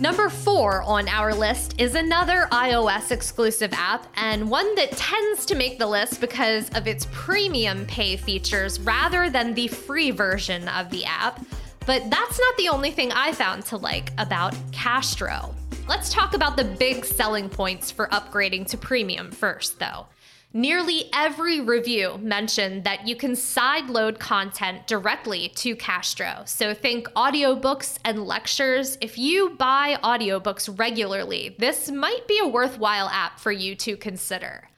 Number 0.00 0.28
four 0.28 0.82
on 0.82 1.06
our 1.06 1.32
list 1.32 1.80
is 1.80 1.94
another 1.94 2.48
iOS 2.50 3.12
exclusive 3.12 3.72
app, 3.72 4.08
and 4.16 4.50
one 4.50 4.74
that 4.74 4.90
tends 4.90 5.46
to 5.46 5.54
make 5.54 5.78
the 5.78 5.86
list 5.86 6.20
because 6.20 6.70
of 6.70 6.88
its 6.88 7.06
premium 7.12 7.86
pay 7.86 8.16
features 8.16 8.80
rather 8.80 9.30
than 9.30 9.54
the 9.54 9.68
free 9.68 10.10
version 10.10 10.66
of 10.66 10.90
the 10.90 11.04
app. 11.04 11.40
But 11.86 12.10
that's 12.10 12.40
not 12.40 12.56
the 12.56 12.68
only 12.68 12.90
thing 12.90 13.12
I 13.12 13.30
found 13.30 13.64
to 13.66 13.76
like 13.76 14.10
about 14.18 14.54
Castro. 14.72 15.54
Let's 15.88 16.12
talk 16.12 16.34
about 16.34 16.56
the 16.56 16.64
big 16.64 17.04
selling 17.04 17.48
points 17.48 17.92
for 17.92 18.08
upgrading 18.08 18.66
to 18.70 18.76
premium 18.76 19.30
first, 19.30 19.78
though. 19.78 20.06
Nearly 20.52 21.04
every 21.12 21.60
review 21.60 22.18
mentioned 22.18 22.82
that 22.84 23.06
you 23.06 23.14
can 23.14 23.32
sideload 23.32 24.18
content 24.18 24.86
directly 24.88 25.50
to 25.56 25.76
Castro. 25.76 26.42
So 26.46 26.74
think 26.74 27.08
audiobooks 27.10 27.98
and 28.04 28.24
lectures. 28.24 28.98
If 29.00 29.16
you 29.16 29.50
buy 29.50 29.98
audiobooks 30.02 30.76
regularly, 30.78 31.54
this 31.58 31.90
might 31.90 32.26
be 32.26 32.40
a 32.42 32.48
worthwhile 32.48 33.08
app 33.10 33.38
for 33.38 33.52
you 33.52 33.76
to 33.76 33.96
consider. 33.96 34.68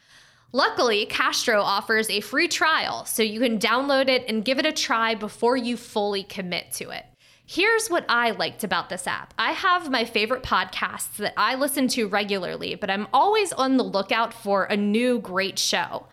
Luckily, 0.53 1.05
Castro 1.05 1.61
offers 1.61 2.09
a 2.09 2.21
free 2.21 2.49
trial, 2.49 3.05
so 3.05 3.23
you 3.23 3.39
can 3.39 3.59
download 3.59 4.09
it 4.09 4.25
and 4.29 4.45
give 4.45 4.59
it 4.59 4.65
a 4.65 4.73
try 4.73 5.15
before 5.15 5.59
you 5.59 5.77
fully 5.77 6.23
commit 6.23 6.73
to 6.73 6.89
it. 6.89 7.05
Here's 7.45 7.89
what 7.89 8.07
I 8.09 8.31
liked 8.31 8.65
about 8.65 8.89
this 8.89 9.07
app 9.07 9.35
I 9.39 9.53
have 9.53 9.91
my 9.91 10.07
favorite 10.07 10.43
podcasts 10.43 11.17
that 11.17 11.35
I 11.37 11.55
listen 11.55 11.87
to 11.89 12.09
regularly, 12.09 12.75
but 12.75 12.91
I'm 12.91 13.09
always 13.13 13.53
on 13.53 13.77
the 13.77 13.85
lookout 13.85 14.33
for 14.33 14.65
a 14.65 14.77
new 14.77 15.19
great 15.19 15.59
show. 15.59 16.07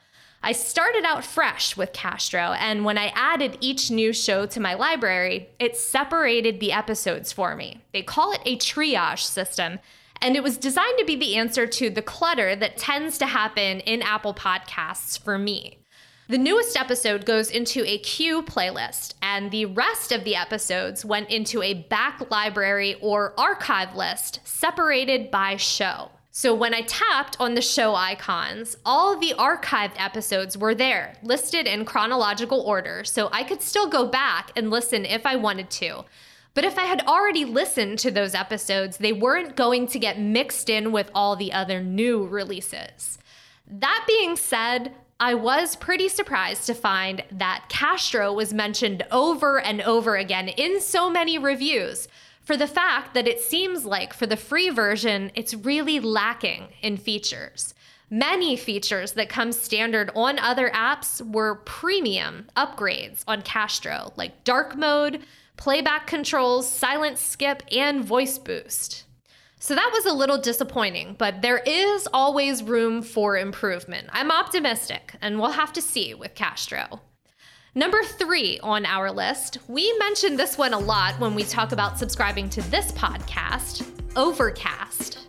I 0.44 0.52
started 0.52 1.06
out 1.06 1.24
fresh 1.24 1.78
with 1.78 1.94
Castro, 1.94 2.54
and 2.60 2.84
when 2.84 2.98
I 2.98 3.14
added 3.16 3.58
each 3.62 3.90
new 3.90 4.12
show 4.12 4.46
to 4.48 4.60
my 4.60 4.74
library, 4.74 5.50
it 5.60 5.78
separated 5.78 6.60
the 6.60 6.74
episodes 6.74 7.32
for 7.32 7.56
me. 7.56 7.84
They 7.94 8.02
call 8.02 8.34
it 8.34 8.42
a 8.46 8.58
triage 8.58 9.24
system, 9.24 9.80
and 10.22 10.36
it 10.36 10.44
was 10.44 10.58
designed 10.58 10.98
to 11.00 11.06
be 11.06 11.16
the 11.16 11.36
answer 11.36 11.68
to 11.68 11.90
the 11.90 12.02
clutter 12.02 12.56
that 12.56 12.78
tends 12.78 13.18
to 13.18 13.26
happen 13.26 13.80
in 13.82 14.02
Apple 14.02 14.34
Podcasts 14.34 15.20
for 15.20 15.38
me. 15.38 15.80
The 16.28 16.38
newest 16.40 16.76
episode 16.76 17.24
goes 17.24 17.52
into 17.52 17.84
a 17.86 18.00
queue 18.00 18.42
playlist, 18.42 19.14
and 19.22 19.52
the 19.52 19.66
rest 19.66 20.12
of 20.12 20.24
the 20.24 20.36
episodes 20.36 21.06
went 21.06 21.30
into 21.30 21.62
a 21.62 21.76
back 21.76 22.32
library 22.32 22.96
or 23.00 23.40
archive 23.40 23.96
list 23.96 24.40
separated 24.44 25.30
by 25.30 25.58
show. 25.58 26.10
So 26.32 26.54
when 26.54 26.74
I 26.74 26.82
tapped 26.82 27.38
on 27.40 27.54
the 27.54 27.62
show 27.62 27.96
icons, 27.96 28.76
all 28.84 29.18
the 29.18 29.36
archived 29.38 29.94
episodes 29.98 30.58
were 30.58 30.76
there, 30.76 31.16
listed 31.24 31.68
in 31.68 31.86
chronological 31.86 32.60
order, 32.60 33.04
so 33.06 33.30
I 33.32 33.44
could 33.44 33.62
still 33.62 33.88
go 33.88 34.08
back 34.08 34.52
and 34.56 34.72
listen 34.72 35.06
if 35.06 35.26
I 35.26 35.36
wanted 35.36 35.70
to. 35.70 36.06
But 36.56 36.64
if 36.64 36.80
I 36.80 36.84
had 36.84 37.06
already 37.06 37.46
listened 37.46 38.00
to 38.00 38.10
those 38.10 38.34
episodes, 38.34 38.98
they 38.98 39.14
weren't 39.14 39.56
going 39.56 39.86
to 39.88 40.00
get 40.00 40.20
mixed 40.20 40.70
in 40.70 40.92
with 40.92 41.12
all 41.14 41.36
the 41.36 41.54
other 41.54 41.84
new 41.84 42.26
releases. 42.26 43.20
That 43.68 44.06
being 44.08 44.36
said, 44.36 44.94
I 45.20 45.34
was 45.34 45.76
pretty 45.76 46.08
surprised 46.08 46.66
to 46.68 46.74
find 46.74 47.24
that 47.32 47.66
Castro 47.70 48.34
was 48.34 48.54
mentioned 48.54 49.04
over 49.12 49.60
and 49.60 49.82
over 49.82 50.16
again 50.16 50.48
in 50.48 50.82
so 50.82 51.10
many 51.10 51.38
reviews 51.38 52.08
for 52.42 52.56
the 52.56 52.68
fact 52.68 53.16
that 53.16 53.28
it 53.28 53.42
seems 53.42 53.86
like 53.86 54.14
for 54.14 54.28
the 54.28 54.38
free 54.38 54.70
version, 54.70 55.32
it's 55.36 55.54
really 55.54 56.00
lacking 56.00 56.68
in 56.82 56.96
features. 56.96 57.74
Many 58.10 58.56
features 58.56 59.14
that 59.14 59.30
come 59.30 59.52
standard 59.52 60.12
on 60.16 60.38
other 60.38 60.70
apps 60.70 61.22
were 61.22 61.56
premium 61.56 62.46
upgrades 62.56 63.24
on 63.28 63.42
Castro, 63.42 64.14
like 64.16 64.44
dark 64.44 64.78
mode, 64.78 65.22
playback 65.58 66.08
controls, 66.08 66.70
silent 66.70 67.18
skip, 67.18 67.64
and 67.72 68.04
voice 68.04 68.38
boost. 68.38 69.06
So 69.60 69.74
that 69.74 69.90
was 69.94 70.06
a 70.06 70.14
little 70.14 70.38
disappointing, 70.38 71.16
but 71.18 71.42
there 71.42 71.58
is 71.66 72.08
always 72.14 72.62
room 72.62 73.02
for 73.02 73.38
improvement. 73.38 74.08
I'm 74.12 74.30
optimistic, 74.30 75.16
and 75.22 75.40
we'll 75.40 75.52
have 75.52 75.74
to 75.74 75.82
see 75.82 76.14
with 76.14 76.36
Castro. 76.36 77.02
Number 77.74 78.04
three 78.04 78.60
on 78.60 78.86
our 78.86 79.12
list, 79.12 79.58
we 79.68 79.92
mentioned 79.98 80.38
this 80.38 80.58
one 80.58 80.74
a 80.74 80.80
lot 80.80 81.20
when 81.20 81.36
we 81.36 81.44
talk 81.44 81.72
about 81.72 81.98
subscribing 81.98 82.50
to 82.52 82.62
this 82.70 82.92
podcast 82.92 83.86
Overcast. 84.16 85.20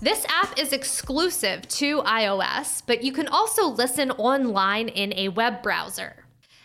This 0.00 0.24
app 0.28 0.56
is 0.58 0.72
exclusive 0.72 1.66
to 1.68 2.02
iOS, 2.02 2.82
but 2.86 3.02
you 3.02 3.10
can 3.10 3.26
also 3.26 3.66
listen 3.66 4.12
online 4.12 4.88
in 4.88 5.12
a 5.14 5.28
web 5.30 5.60
browser. 5.60 6.14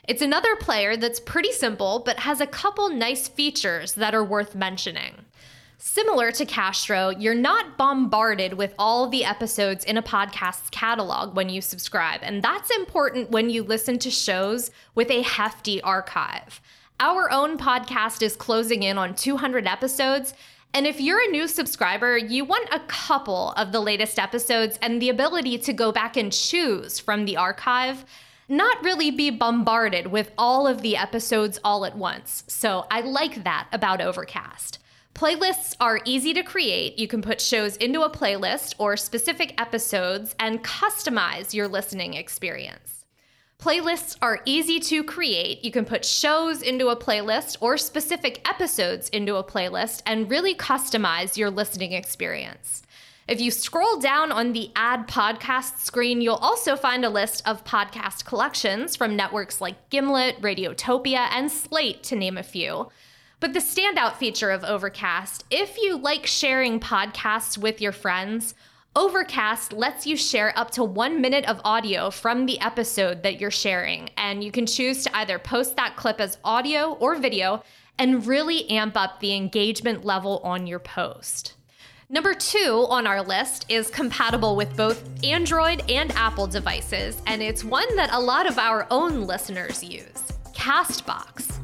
It's 0.06 0.22
another 0.22 0.58
player 0.58 0.98
that's 0.98 1.22
pretty 1.22 1.54
simple, 1.54 2.00
but 2.06 2.20
has 2.20 2.42
a 2.42 2.48
couple 2.48 2.90
nice 2.90 3.30
features 3.30 3.94
that 3.94 4.14
are 4.14 4.24
worth 4.24 4.54
mentioning. 4.54 5.14
Similar 5.78 6.34
to 6.34 6.46
Castro, 6.46 7.10
you're 7.10 7.34
not 7.34 7.78
bombarded 7.78 8.56
with 8.56 8.76
all 8.78 9.08
the 9.08 9.24
episodes 9.24 9.86
in 9.86 9.98
a 9.98 10.04
podcast's 10.04 10.70
catalog 10.72 11.38
when 11.38 11.48
you 11.48 11.62
subscribe, 11.62 12.20
and 12.22 12.44
that's 12.44 12.70
important 12.70 13.32
when 13.32 13.50
you 13.50 13.64
listen 13.64 13.98
to 14.00 14.12
shows 14.12 14.72
with 14.94 15.10
a 15.10 15.22
hefty 15.22 15.82
archive. 15.82 16.60
Our 17.00 17.32
own 17.32 17.58
podcast 17.58 18.22
is 18.22 18.36
closing 18.36 18.84
in 18.84 18.98
on 18.98 19.16
200 19.16 19.66
episodes, 19.68 20.34
and 20.74 20.86
if 20.86 21.00
you're 21.00 21.24
a 21.24 21.32
new 21.32 21.48
subscriber, 21.48 22.18
you 22.18 22.44
want 22.44 22.68
a 22.74 22.82
couple 22.88 23.54
of 23.54 23.72
the 23.72 23.80
latest 23.80 24.20
episodes 24.20 24.78
and 24.82 25.02
the 25.02 25.10
ability 25.10 25.60
to 25.60 25.72
go 25.72 25.94
back 25.94 26.18
and 26.18 26.34
choose 26.34 27.00
from 27.00 27.24
the 27.24 27.38
archive, 27.38 28.04
not 28.54 28.84
really 28.84 29.12
be 29.12 29.30
bombarded 29.30 30.08
with 30.08 30.32
all 30.38 30.68
of 30.68 30.82
the 30.82 30.96
episodes 30.96 31.60
all 31.64 31.86
at 31.86 31.98
once. 31.98 32.44
So 32.48 32.86
I 32.90 33.02
like 33.02 33.44
that 33.44 33.68
about 33.72 34.00
Overcast. 34.00 34.80
Playlists 35.16 35.76
are 35.80 36.02
easy 36.06 36.34
to 36.34 36.44
create. 36.44 36.98
You 36.98 37.08
can 37.08 37.22
put 37.22 37.42
shows 37.42 37.76
into 37.78 38.02
a 38.02 38.10
playlist 38.10 38.76
or 38.78 38.96
specific 38.96 39.60
episodes 39.60 40.36
and 40.40 40.64
customize 40.64 41.54
your 41.54 41.68
listening 41.68 42.14
experience. 42.14 43.06
Playlists 43.60 44.18
are 44.22 44.42
easy 44.46 44.80
to 44.82 45.04
create. 45.04 45.64
You 45.64 45.72
can 45.72 45.86
put 45.86 46.04
shows 46.04 46.62
into 46.62 46.90
a 46.90 46.98
playlist 46.98 47.58
or 47.62 47.78
specific 47.78 48.48
episodes 48.48 49.10
into 49.10 49.38
a 49.38 49.44
playlist 49.44 50.02
and 50.06 50.30
really 50.30 50.54
customize 50.54 51.38
your 51.38 51.50
listening 51.50 51.94
experience. 51.94 52.83
If 53.26 53.40
you 53.40 53.52
scroll 53.52 54.00
down 54.00 54.34
on 54.34 54.52
the 54.52 54.70
Add 54.76 55.08
Podcast 55.08 55.80
screen, 55.80 56.20
you'll 56.20 56.36
also 56.36 56.76
find 56.76 57.06
a 57.06 57.10
list 57.10 57.42
of 57.48 57.64
podcast 57.64 58.26
collections 58.26 58.98
from 58.98 59.16
networks 59.16 59.62
like 59.62 59.90
Gimlet, 59.90 60.42
Radiotopia, 60.42 61.30
and 61.32 61.50
Slate, 61.50 62.04
to 62.04 62.18
name 62.18 62.38
a 62.38 62.44
few. 62.44 62.90
But 63.40 63.54
the 63.54 63.62
standout 63.62 64.18
feature 64.18 64.50
of 64.52 64.66
Overcast, 64.66 65.46
if 65.50 65.78
you 65.78 65.98
like 65.98 66.26
sharing 66.26 66.82
podcasts 66.82 67.58
with 67.58 67.80
your 67.80 67.94
friends, 67.94 68.56
Overcast 68.94 69.72
lets 69.72 70.06
you 70.06 70.18
share 70.18 70.52
up 70.60 70.72
to 70.72 70.84
one 70.84 71.22
minute 71.22 71.46
of 71.46 71.62
audio 71.64 72.10
from 72.10 72.46
the 72.46 72.60
episode 72.60 73.24
that 73.24 73.40
you're 73.40 73.52
sharing. 73.52 74.10
And 74.18 74.44
you 74.44 74.52
can 74.52 74.66
choose 74.66 75.06
to 75.06 75.16
either 75.16 75.40
post 75.40 75.78
that 75.78 75.96
clip 75.96 76.20
as 76.20 76.40
audio 76.44 76.92
or 76.96 77.16
video 77.16 77.64
and 77.98 78.28
really 78.28 78.70
amp 78.70 78.98
up 78.98 79.22
the 79.22 79.34
engagement 79.34 80.04
level 80.04 80.42
on 80.44 80.68
your 80.68 80.80
post. 80.80 81.54
Number 82.14 82.36
two 82.36 82.86
on 82.92 83.08
our 83.08 83.24
list 83.24 83.66
is 83.70 83.90
compatible 83.90 84.56
with 84.56 84.78
both 84.78 85.04
Android 85.24 85.82
and 85.90 86.12
Apple 86.12 86.46
devices, 86.46 87.20
and 87.26 87.42
it's 87.42 87.64
one 87.64 87.96
that 87.96 88.14
a 88.14 88.22
lot 88.22 88.48
of 88.48 88.60
our 88.60 88.86
own 88.92 89.26
listeners 89.26 89.84
use 89.84 90.22
Castbox. 90.54 91.58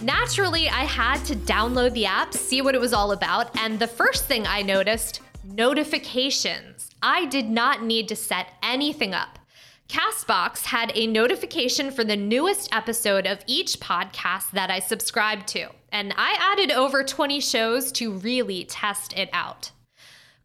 Naturally, 0.00 0.68
I 0.68 0.84
had 0.84 1.24
to 1.24 1.34
download 1.34 1.94
the 1.94 2.06
app, 2.06 2.32
see 2.32 2.62
what 2.62 2.76
it 2.76 2.80
was 2.80 2.92
all 2.92 3.10
about, 3.10 3.58
and 3.58 3.76
the 3.76 3.88
first 3.88 4.26
thing 4.26 4.46
I 4.46 4.62
noticed 4.62 5.20
notifications. 5.42 6.90
I 7.02 7.24
did 7.24 7.50
not 7.50 7.82
need 7.82 8.06
to 8.06 8.14
set 8.14 8.52
anything 8.62 9.14
up. 9.14 9.40
Castbox 9.88 10.66
had 10.66 10.92
a 10.94 11.08
notification 11.08 11.90
for 11.90 12.04
the 12.04 12.14
newest 12.14 12.72
episode 12.72 13.26
of 13.26 13.42
each 13.48 13.80
podcast 13.80 14.52
that 14.52 14.70
I 14.70 14.78
subscribed 14.78 15.48
to, 15.48 15.70
and 15.90 16.14
I 16.16 16.36
added 16.38 16.70
over 16.70 17.02
20 17.02 17.40
shows 17.40 17.90
to 17.92 18.12
really 18.12 18.64
test 18.64 19.12
it 19.18 19.28
out. 19.32 19.72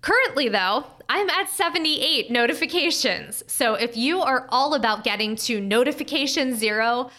Currently, 0.03 0.49
though, 0.49 0.83
I'm 1.07 1.29
at 1.29 1.49
78 1.49 2.29
notifications. 2.29 3.41
So 3.47 3.75
if 3.75 3.95
you 3.95 4.19
are 4.19 4.47
all 4.49 4.73
about 4.73 5.05
getting 5.05 5.37
to 5.37 5.61
notification 5.61 6.55
zero, 6.57 7.09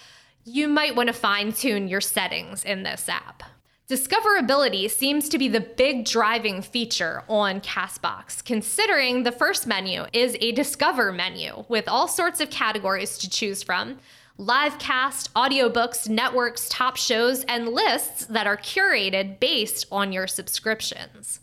you 0.44 0.68
might 0.68 0.94
want 0.94 1.07
to 1.07 1.14
fine 1.14 1.55
tune 1.55 1.88
your 1.88 2.03
settings 2.03 2.62
in 2.62 2.83
this 2.83 3.09
app. 3.09 3.42
Discoverability 3.88 4.90
seems 4.90 5.31
to 5.31 5.38
be 5.38 5.49
the 5.49 5.62
big 5.62 6.05
driving 6.05 6.61
feature 6.61 7.25
on 7.27 7.62
Castbox, 7.62 8.44
considering 8.44 9.23
the 9.23 9.33
first 9.33 9.66
menu 9.66 10.05
is 10.12 10.37
a 10.40 10.53
Discover 10.53 11.11
menu 11.11 11.64
with 11.70 11.88
all 11.88 12.07
sorts 12.07 12.40
of 12.40 12.51
categories 12.51 13.16
to 13.16 13.31
choose 13.31 13.62
from 13.62 13.99
live 14.37 14.79
cast, 14.79 15.33
audiobooks, 15.33 16.07
networks, 16.07 16.68
top 16.68 16.99
shows, 16.99 17.44
and 17.44 17.68
lists 17.68 18.27
that 18.27 18.47
are 18.47 18.59
curated 18.59 19.40
based 19.40 19.87
on 19.90 20.12
your 20.12 20.27
subscriptions. 20.27 21.40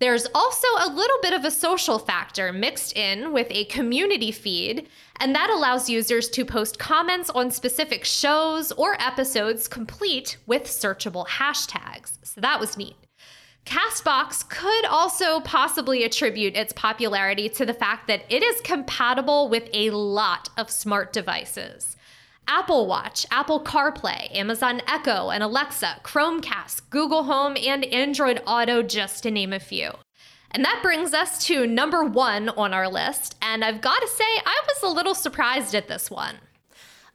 There's 0.00 0.26
also 0.34 0.66
a 0.78 0.88
little 0.88 1.18
bit 1.20 1.34
of 1.34 1.44
a 1.44 1.50
social 1.50 1.98
factor 1.98 2.54
mixed 2.54 2.96
in 2.96 3.34
with 3.34 3.48
a 3.50 3.66
community 3.66 4.32
feed, 4.32 4.88
and 5.20 5.34
that 5.34 5.50
allows 5.50 5.90
users 5.90 6.30
to 6.30 6.44
post 6.46 6.78
comments 6.78 7.28
on 7.28 7.50
specific 7.50 8.06
shows 8.06 8.72
or 8.72 8.98
episodes 8.98 9.68
complete 9.68 10.38
with 10.46 10.62
searchable 10.64 11.26
hashtags. 11.26 12.12
So 12.22 12.40
that 12.40 12.58
was 12.58 12.78
neat. 12.78 12.96
Castbox 13.66 14.48
could 14.48 14.86
also 14.86 15.40
possibly 15.40 16.02
attribute 16.02 16.56
its 16.56 16.72
popularity 16.72 17.50
to 17.50 17.66
the 17.66 17.74
fact 17.74 18.06
that 18.06 18.24
it 18.30 18.42
is 18.42 18.62
compatible 18.62 19.50
with 19.50 19.68
a 19.74 19.90
lot 19.90 20.48
of 20.56 20.70
smart 20.70 21.12
devices. 21.12 21.98
Apple 22.52 22.88
Watch, 22.88 23.24
Apple 23.30 23.62
CarPlay, 23.62 24.34
Amazon 24.34 24.82
Echo 24.88 25.30
and 25.30 25.40
Alexa, 25.40 26.00
Chromecast, 26.02 26.90
Google 26.90 27.22
Home, 27.22 27.56
and 27.56 27.84
Android 27.84 28.42
Auto, 28.44 28.82
just 28.82 29.22
to 29.22 29.30
name 29.30 29.52
a 29.52 29.60
few. 29.60 29.92
And 30.50 30.64
that 30.64 30.80
brings 30.82 31.14
us 31.14 31.44
to 31.46 31.64
number 31.64 32.02
one 32.02 32.48
on 32.48 32.74
our 32.74 32.88
list. 32.88 33.36
And 33.40 33.64
I've 33.64 33.80
got 33.80 34.00
to 34.00 34.08
say, 34.08 34.24
I 34.24 34.62
was 34.66 34.82
a 34.82 34.92
little 34.92 35.14
surprised 35.14 35.76
at 35.76 35.86
this 35.86 36.10
one. 36.10 36.38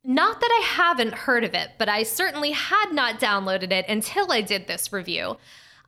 Not 0.05 0.39
that 0.39 0.49
I 0.49 0.65
haven't 0.65 1.13
heard 1.13 1.43
of 1.43 1.53
it, 1.53 1.71
but 1.77 1.89
I 1.89 2.03
certainly 2.03 2.51
had 2.51 2.93
not 2.93 3.19
downloaded 3.19 3.73
it 3.73 3.89
until 3.89 4.31
I 4.31 4.39
did 4.39 4.67
this 4.67 4.93
review. 4.93 5.35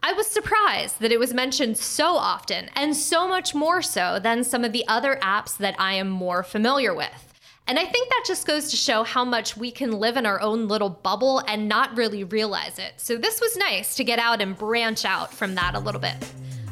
I 0.03 0.11
was 0.11 0.27
surprised 0.27 0.99
that 0.99 1.13
it 1.13 1.21
was 1.21 1.33
mentioned 1.33 1.77
so 1.77 2.17
often, 2.17 2.69
and 2.75 2.93
so 2.97 3.29
much 3.29 3.55
more 3.55 3.81
so 3.81 4.19
than 4.21 4.43
some 4.43 4.65
of 4.65 4.73
the 4.73 4.85
other 4.89 5.17
apps 5.23 5.55
that 5.55 5.79
I 5.79 5.93
am 5.93 6.09
more 6.09 6.43
familiar 6.43 6.93
with. 6.93 7.33
And 7.67 7.77
I 7.77 7.85
think 7.85 8.07
that 8.09 8.23
just 8.25 8.47
goes 8.47 8.69
to 8.69 8.77
show 8.77 9.03
how 9.03 9.25
much 9.25 9.57
we 9.57 9.71
can 9.71 9.91
live 9.91 10.15
in 10.15 10.25
our 10.25 10.39
own 10.39 10.69
little 10.69 10.89
bubble 10.89 11.39
and 11.47 11.67
not 11.67 11.97
really 11.97 12.23
realize 12.23 12.79
it. 12.79 12.93
So 12.95 13.17
this 13.17 13.41
was 13.41 13.57
nice 13.57 13.95
to 13.95 14.05
get 14.05 14.19
out 14.19 14.41
and 14.41 14.57
branch 14.57 15.03
out 15.03 15.33
from 15.33 15.53
that 15.55 15.75
a 15.75 15.79
little 15.79 15.99
bit. 15.99 16.15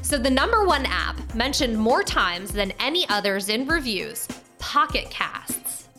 So 0.01 0.17
the 0.17 0.29
number 0.29 0.65
one 0.65 0.85
app 0.85 1.35
mentioned 1.35 1.77
more 1.77 2.01
times 2.01 2.51
than 2.51 2.71
any 2.79 3.09
others 3.09 3.49
in 3.49 3.67
reviews, 3.67 4.25
Pocket 4.57 5.09
Casts. 5.09 5.89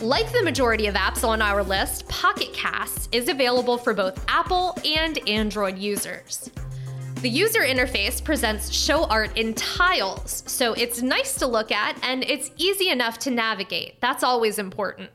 Like 0.00 0.30
the 0.32 0.42
majority 0.42 0.86
of 0.86 0.94
apps 0.94 1.26
on 1.26 1.42
our 1.42 1.64
list, 1.64 2.08
Pocket 2.08 2.52
Casts 2.52 3.08
is 3.10 3.28
available 3.28 3.76
for 3.76 3.92
both 3.92 4.24
Apple 4.28 4.78
and 4.84 5.18
Android 5.28 5.78
users. 5.78 6.48
The 7.22 7.28
user 7.28 7.60
interface 7.60 8.22
presents 8.22 8.72
show 8.72 9.04
art 9.04 9.38
in 9.38 9.54
tiles, 9.54 10.42
so 10.48 10.72
it's 10.72 11.02
nice 11.02 11.36
to 11.36 11.46
look 11.46 11.70
at 11.70 11.96
and 12.02 12.24
it's 12.24 12.50
easy 12.56 12.88
enough 12.88 13.20
to 13.20 13.30
navigate. 13.30 14.00
That's 14.00 14.24
always 14.24 14.58
important. 14.58 15.08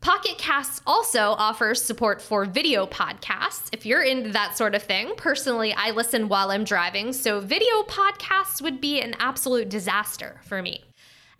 Pocket 0.00 0.38
Casts 0.38 0.80
also 0.86 1.34
offers 1.38 1.82
support 1.82 2.22
for 2.22 2.44
video 2.44 2.86
podcasts 2.86 3.68
if 3.72 3.84
you're 3.84 4.04
into 4.04 4.30
that 4.30 4.56
sort 4.56 4.76
of 4.76 4.84
thing. 4.84 5.14
Personally, 5.16 5.74
I 5.76 5.90
listen 5.90 6.28
while 6.28 6.52
I'm 6.52 6.62
driving, 6.62 7.12
so 7.12 7.40
video 7.40 7.82
podcasts 7.82 8.62
would 8.62 8.80
be 8.80 9.00
an 9.00 9.16
absolute 9.18 9.68
disaster 9.68 10.40
for 10.44 10.62
me. 10.62 10.84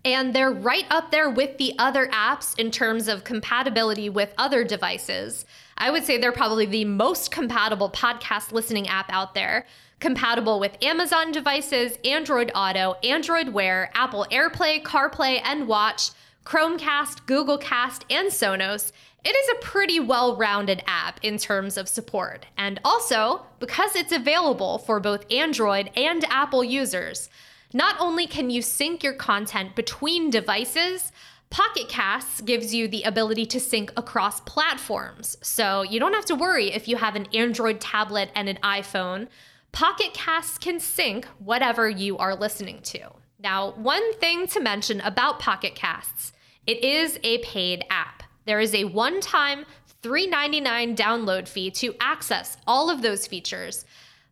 And 0.03 0.35
they're 0.35 0.51
right 0.51 0.85
up 0.89 1.11
there 1.11 1.29
with 1.29 1.57
the 1.57 1.73
other 1.79 2.07
apps 2.07 2.59
in 2.59 2.69
terms 2.69 3.07
of 3.07 3.23
compatibility 3.23 4.09
with 4.09 4.33
other 4.37 4.65
devices. 4.65 5.45
I 5.77 5.89
would 5.89 6.03
say 6.03 6.17
they're 6.17 6.33
probably 6.33 6.65
the 6.65 6.83
most 6.83 7.31
compatible 7.31 7.89
podcast 7.89 8.51
listening 8.51 8.89
app 8.89 9.09
out 9.09 9.35
there 9.35 9.65
compatible 10.01 10.59
with 10.59 10.83
Amazon 10.83 11.31
devices, 11.31 11.97
Android 12.03 12.51
Auto, 12.53 12.95
Android 13.03 13.49
Wear, 13.49 13.89
Apple 13.93 14.25
AirPlay, 14.31 14.83
CarPlay, 14.83 15.39
and 15.43 15.67
Watch, 15.67 16.09
Chromecast, 16.43 17.25
Google 17.27 17.59
Cast, 17.59 18.03
and 18.09 18.27
Sonos. 18.29 18.91
It 19.23 19.29
is 19.29 19.49
a 19.49 19.65
pretty 19.65 19.99
well 19.99 20.35
rounded 20.35 20.83
app 20.87 21.19
in 21.21 21.37
terms 21.37 21.77
of 21.77 21.87
support. 21.87 22.47
And 22.57 22.81
also, 22.83 23.45
because 23.59 23.95
it's 23.95 24.11
available 24.11 24.79
for 24.79 24.99
both 24.99 25.31
Android 25.31 25.91
and 25.95 26.25
Apple 26.25 26.63
users, 26.63 27.29
not 27.71 27.95
only 27.99 28.25
can 28.25 28.49
you 28.49 28.61
sync 28.61 29.03
your 29.03 29.13
content 29.13 29.75
between 29.75 30.31
devices, 30.31 31.11
Pocket 31.51 31.89
Casts 31.89 32.41
gives 32.41 32.73
you 32.73 32.87
the 32.87 33.03
ability 33.03 33.45
to 33.47 33.59
sync 33.59 33.91
across 33.97 34.39
platforms. 34.41 35.37
So 35.41 35.83
you 35.83 35.99
don't 35.99 36.13
have 36.13 36.25
to 36.25 36.35
worry 36.35 36.71
if 36.71 36.87
you 36.87 36.95
have 36.95 37.15
an 37.15 37.27
Android 37.33 37.79
tablet 37.81 38.31
and 38.33 38.49
an 38.49 38.57
iPhone. 38.63 39.27
Pocket 39.71 40.13
Casts 40.13 40.57
can 40.57 40.79
sync 40.79 41.25
whatever 41.39 41.89
you 41.89 42.17
are 42.17 42.35
listening 42.35 42.81
to. 42.83 43.11
Now, 43.39 43.71
one 43.71 44.13
thing 44.15 44.47
to 44.47 44.59
mention 44.59 45.01
about 45.01 45.39
Pocket 45.39 45.75
Casts 45.75 46.33
it 46.67 46.83
is 46.83 47.19
a 47.23 47.39
paid 47.39 47.83
app. 47.89 48.21
There 48.45 48.59
is 48.59 48.75
a 48.75 48.83
one 48.83 49.19
time 49.19 49.65
$3.99 50.03 50.95
download 50.95 51.47
fee 51.47 51.71
to 51.71 51.95
access 51.99 52.57
all 52.67 52.89
of 52.89 53.01
those 53.01 53.27
features. 53.27 53.85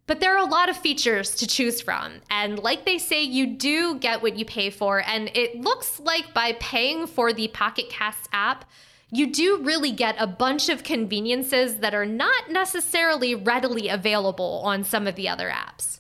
But 0.07 0.19
there 0.19 0.35
are 0.35 0.43
a 0.43 0.49
lot 0.49 0.69
of 0.69 0.77
features 0.77 1.35
to 1.35 1.47
choose 1.47 1.81
from. 1.81 2.21
And 2.31 2.57
like 2.57 2.85
they 2.85 2.97
say, 2.97 3.21
you 3.21 3.45
do 3.45 3.99
get 3.99 4.23
what 4.23 4.37
you 4.37 4.45
pay 4.45 4.71
for. 4.71 5.03
And 5.07 5.29
it 5.35 5.61
looks 5.61 5.99
like 5.99 6.33
by 6.33 6.53
paying 6.53 7.05
for 7.05 7.31
the 7.31 7.47
Pocket 7.49 7.89
Cast 7.89 8.27
app, 8.33 8.65
you 9.11 9.31
do 9.31 9.61
really 9.63 9.91
get 9.91 10.15
a 10.19 10.27
bunch 10.27 10.69
of 10.69 10.83
conveniences 10.83 11.77
that 11.77 11.93
are 11.93 12.05
not 12.05 12.49
necessarily 12.49 13.35
readily 13.35 13.87
available 13.87 14.61
on 14.63 14.83
some 14.83 15.07
of 15.07 15.15
the 15.15 15.27
other 15.27 15.49
apps. 15.49 15.99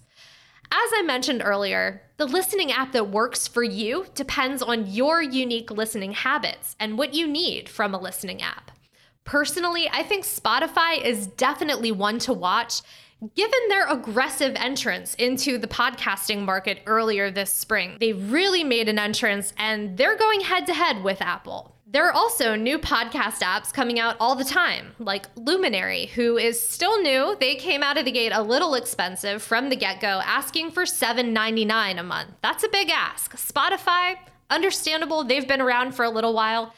As 0.71 0.91
I 0.95 1.01
mentioned 1.03 1.41
earlier, 1.43 2.03
the 2.17 2.27
listening 2.27 2.71
app 2.71 2.91
that 2.91 3.09
works 3.09 3.47
for 3.47 3.63
you 3.63 4.05
depends 4.13 4.61
on 4.61 4.85
your 4.85 5.21
unique 5.21 5.71
listening 5.71 6.11
habits 6.11 6.75
and 6.79 6.97
what 6.97 7.15
you 7.15 7.27
need 7.27 7.67
from 7.67 7.95
a 7.95 7.99
listening 7.99 8.41
app. 8.41 8.71
Personally, 9.23 9.89
I 9.91 10.03
think 10.03 10.25
Spotify 10.25 11.03
is 11.03 11.25
definitely 11.27 11.91
one 11.91 12.19
to 12.19 12.33
watch 12.33 12.81
Given 13.35 13.59
their 13.67 13.85
aggressive 13.85 14.55
entrance 14.55 15.13
into 15.15 15.57
the 15.57 15.67
podcasting 15.67 16.45
market 16.45 16.79
earlier 16.85 17.29
this 17.29 17.51
spring, 17.51 17.97
they 17.99 18.13
really 18.13 18.63
made 18.63 18.87
an 18.87 18.97
entrance 18.97 19.53
and 19.57 19.97
they're 19.97 20.17
going 20.17 20.39
head 20.39 20.65
to 20.67 20.73
head 20.73 21.03
with 21.03 21.21
Apple. 21.21 21.75
There 21.91 22.07
are 22.07 22.13
also 22.13 22.55
new 22.55 22.77
podcast 22.77 23.41
apps 23.41 23.73
coming 23.73 23.99
out 23.99 24.15
all 24.19 24.35
the 24.35 24.43
time, 24.43 24.93
like 24.99 25.25
Luminary, 25.35 26.05
who 26.05 26.37
is 26.37 26.61
still 26.61 27.01
new. 27.01 27.35
They 27.39 27.55
came 27.55 27.81
out 27.81 27.97
of 27.97 28.05
the 28.05 28.11
gate 28.11 28.31
a 28.31 28.43
little 28.43 28.75
expensive 28.75 29.41
from 29.41 29.69
the 29.69 29.75
get 29.75 29.99
go, 29.99 30.21
asking 30.23 30.69
for 30.69 30.83
$7.99 30.83 31.99
a 31.99 32.03
month. 32.03 32.29
That's 32.43 32.63
a 32.63 32.69
big 32.69 32.91
ask. 32.91 33.35
Spotify, 33.35 34.17
understandable, 34.51 35.23
they've 35.23 35.47
been 35.47 35.61
around 35.61 35.95
for 35.95 36.05
a 36.05 36.11
little 36.11 36.35
while. 36.35 36.75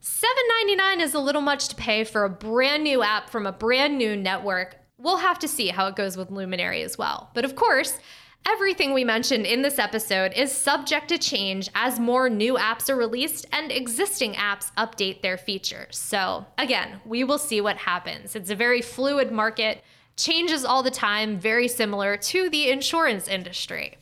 $7.99 0.00 1.02
is 1.02 1.12
a 1.12 1.20
little 1.20 1.42
much 1.42 1.68
to 1.68 1.76
pay 1.76 2.02
for 2.02 2.24
a 2.24 2.30
brand 2.30 2.84
new 2.84 3.02
app 3.02 3.28
from 3.28 3.46
a 3.46 3.52
brand 3.52 3.98
new 3.98 4.16
network 4.16 4.78
we'll 4.98 5.18
have 5.18 5.38
to 5.40 5.48
see 5.48 5.68
how 5.68 5.86
it 5.86 5.96
goes 5.96 6.16
with 6.16 6.30
Luminary 6.30 6.82
as 6.82 6.98
well. 6.98 7.30
But 7.34 7.44
of 7.44 7.56
course, 7.56 7.98
everything 8.46 8.92
we 8.92 9.04
mentioned 9.04 9.46
in 9.46 9.62
this 9.62 9.78
episode 9.78 10.32
is 10.34 10.52
subject 10.52 11.08
to 11.08 11.18
change 11.18 11.68
as 11.74 11.98
more 11.98 12.28
new 12.28 12.54
apps 12.54 12.88
are 12.88 12.96
released 12.96 13.46
and 13.52 13.72
existing 13.72 14.34
apps 14.34 14.72
update 14.76 15.22
their 15.22 15.38
features. 15.38 15.98
So, 15.98 16.46
again, 16.58 17.00
we 17.04 17.24
will 17.24 17.38
see 17.38 17.60
what 17.60 17.76
happens. 17.76 18.36
It's 18.36 18.50
a 18.50 18.54
very 18.54 18.82
fluid 18.82 19.32
market, 19.32 19.82
changes 20.16 20.64
all 20.64 20.82
the 20.82 20.90
time, 20.90 21.38
very 21.38 21.68
similar 21.68 22.16
to 22.16 22.50
the 22.50 22.70
insurance 22.70 23.28
industry. 23.28 23.96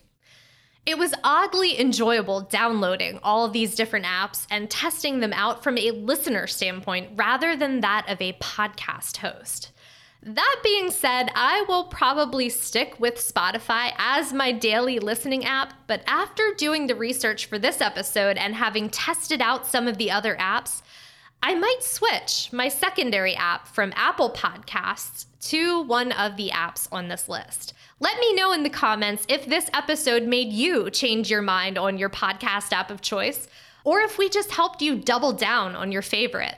It 0.85 0.98
was 0.98 1.14
oddly 1.22 1.78
enjoyable 1.78 2.40
downloading 2.40 3.20
all 3.22 3.44
of 3.44 3.52
these 3.52 3.76
different 3.76 4.05
apps 4.05 4.48
and 4.50 4.68
testing 4.68 5.20
them 5.20 5.33
out 5.33 5.62
from 5.62 5.78
a 5.78 5.92
listener 5.92 6.48
standpoint 6.48 7.11
rather 7.14 7.57
than 7.57 7.81
that 7.81 8.09
of 8.09 8.20
a 8.20 8.33
podcast 8.35 9.18
host. 9.18 9.70
That 10.24 10.61
being 10.62 10.92
said, 10.92 11.32
I 11.35 11.64
will 11.66 11.85
probably 11.85 12.48
stick 12.48 13.00
with 13.00 13.16
Spotify 13.16 13.92
as 13.98 14.32
my 14.32 14.52
daily 14.52 15.00
listening 15.00 15.44
app, 15.44 15.74
but 15.88 16.04
after 16.06 16.54
doing 16.56 16.87
the 16.87 16.94
research 16.94 17.46
for 17.46 17.58
this 17.58 17.80
episode 17.80 18.37
and 18.37 18.54
having 18.54 18.88
tested 18.88 19.40
out 19.40 19.66
some 19.66 19.88
of 19.88 19.98
the 19.98 20.12
other 20.12 20.37
apps, 20.37 20.82
I 21.42 21.56
might 21.56 21.82
switch 21.82 22.50
my 22.52 22.68
secondary 22.68 23.35
app 23.35 23.66
from 23.66 23.92
Apple 23.96 24.30
Podcasts 24.30 25.26
to 25.48 25.82
one 25.82 26.12
of 26.12 26.37
the 26.37 26.50
apps 26.50 26.87
on 26.92 27.08
this 27.08 27.28
list. 27.28 27.74
Let 27.98 28.20
me 28.20 28.32
know 28.32 28.52
in 28.52 28.62
the 28.62 28.70
comments 28.70 29.26
if 29.28 29.46
this 29.46 29.68
episode 29.74 30.22
made 30.22 30.52
you 30.52 30.88
change 30.90 31.32
your 31.32 31.42
mind 31.42 31.76
on 31.76 31.98
your 31.98 32.11
podcast 32.11 32.72
app 32.72 32.92
of 32.92 33.00
choice, 33.00 33.48
or 33.82 33.98
if 34.02 34.18
we 34.18 34.28
just 34.28 34.52
helped 34.52 34.82
you 34.82 34.94
double 34.94 35.32
down 35.32 35.74
on 35.74 35.90
your 35.90 36.02
favorite. 36.02 36.54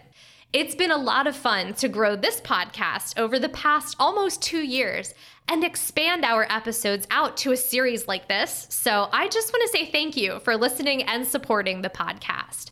It's 0.54 0.76
been 0.76 0.92
a 0.92 0.96
lot 0.96 1.26
of 1.26 1.34
fun 1.34 1.74
to 1.74 1.88
grow 1.88 2.14
this 2.14 2.40
podcast 2.40 3.18
over 3.18 3.40
the 3.40 3.48
past 3.48 3.96
almost 3.98 4.40
two 4.40 4.62
years 4.62 5.12
and 5.48 5.64
expand 5.64 6.24
our 6.24 6.46
episodes 6.48 7.08
out 7.10 7.36
to 7.38 7.50
a 7.50 7.56
series 7.56 8.06
like 8.06 8.28
this. 8.28 8.68
So 8.70 9.08
I 9.10 9.26
just 9.26 9.52
want 9.52 9.62
to 9.62 9.76
say 9.76 9.90
thank 9.90 10.16
you 10.16 10.38
for 10.38 10.56
listening 10.56 11.02
and 11.02 11.26
supporting 11.26 11.82
the 11.82 11.90
podcast. 11.90 12.70